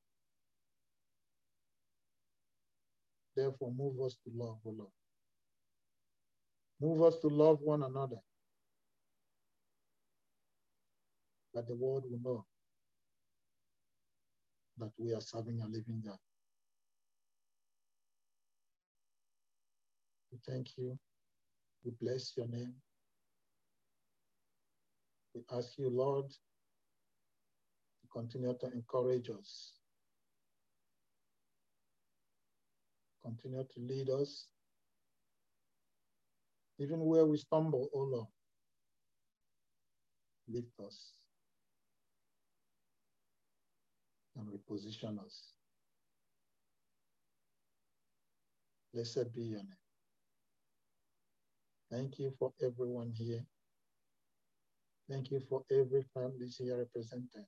Therefore, 3.36 3.74
move 3.78 4.00
us 4.06 4.16
to 4.24 4.32
love, 4.34 4.58
O 4.66 4.70
Lord. 4.70 4.92
Move 6.80 7.04
us 7.04 7.20
to 7.20 7.28
love 7.28 7.60
one 7.62 7.84
another. 7.84 8.16
That 11.54 11.68
the 11.68 11.76
world 11.76 12.06
will 12.10 12.20
know 12.24 12.46
that 14.78 14.92
we 14.98 15.14
are 15.14 15.20
serving 15.20 15.60
a 15.62 15.66
living 15.66 16.02
God. 16.06 16.18
We 20.32 20.40
thank 20.48 20.78
you. 20.78 20.98
We 21.84 21.92
bless 22.02 22.32
your 22.38 22.48
name. 22.48 22.76
We 25.36 25.42
ask 25.52 25.78
you, 25.78 25.90
Lord, 25.90 26.30
to 26.30 26.38
continue 28.12 28.56
to 28.60 28.68
encourage 28.72 29.30
us. 29.30 29.74
Continue 33.24 33.64
to 33.64 33.80
lead 33.80 34.10
us. 34.10 34.48
Even 36.80 37.00
where 37.02 37.26
we 37.26 37.38
stumble, 37.38 37.90
oh 37.94 38.04
Lord, 38.04 38.28
lift 40.48 40.80
us 40.86 41.14
and 44.38 44.48
reposition 44.48 45.20
us. 45.24 45.54
Blessed 48.94 49.34
be 49.34 49.42
your 49.44 49.60
name. 49.60 49.68
Thank 51.92 52.20
you 52.20 52.32
for 52.40 52.54
everyone 52.62 53.12
here. 53.12 53.46
Thank 55.10 55.32
you 55.32 55.42
for 55.50 55.64
every 55.72 56.06
family 56.14 56.48
here 56.48 56.78
represented. 56.78 57.46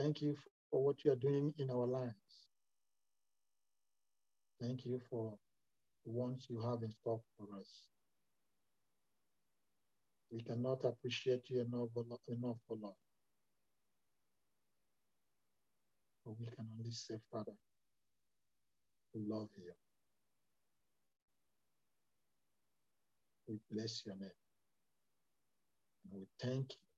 Thank 0.00 0.22
you 0.22 0.34
for 0.70 0.82
what 0.82 1.04
you 1.04 1.12
are 1.12 1.16
doing 1.16 1.52
in 1.58 1.70
our 1.70 1.86
lives. 1.86 2.48
Thank 4.58 4.86
you 4.86 4.98
for 5.10 5.36
the 6.06 6.12
ones 6.12 6.46
you 6.48 6.62
have 6.62 6.82
in 6.82 6.90
stock 6.90 7.20
for 7.36 7.46
us. 7.60 7.82
We 10.32 10.40
cannot 10.40 10.86
appreciate 10.86 11.50
you 11.50 11.60
enough, 11.60 11.90
enough 12.28 12.56
for 12.66 12.78
love. 12.80 12.94
But 16.24 16.40
we 16.40 16.46
can 16.46 16.66
only 16.78 16.92
say, 16.92 17.16
Father, 17.30 17.52
we 19.14 19.20
love 19.28 19.50
you. 19.58 19.72
We 23.48 23.58
bless 23.70 24.02
your 24.06 24.16
name. 24.16 24.30
And 26.04 26.20
we 26.20 26.26
thank 26.40 26.70
you. 26.70 26.89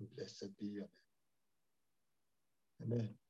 Blessed 0.00 0.58
be 0.58 0.66
your 0.66 0.88
name. 2.82 2.90
Amen. 2.92 3.25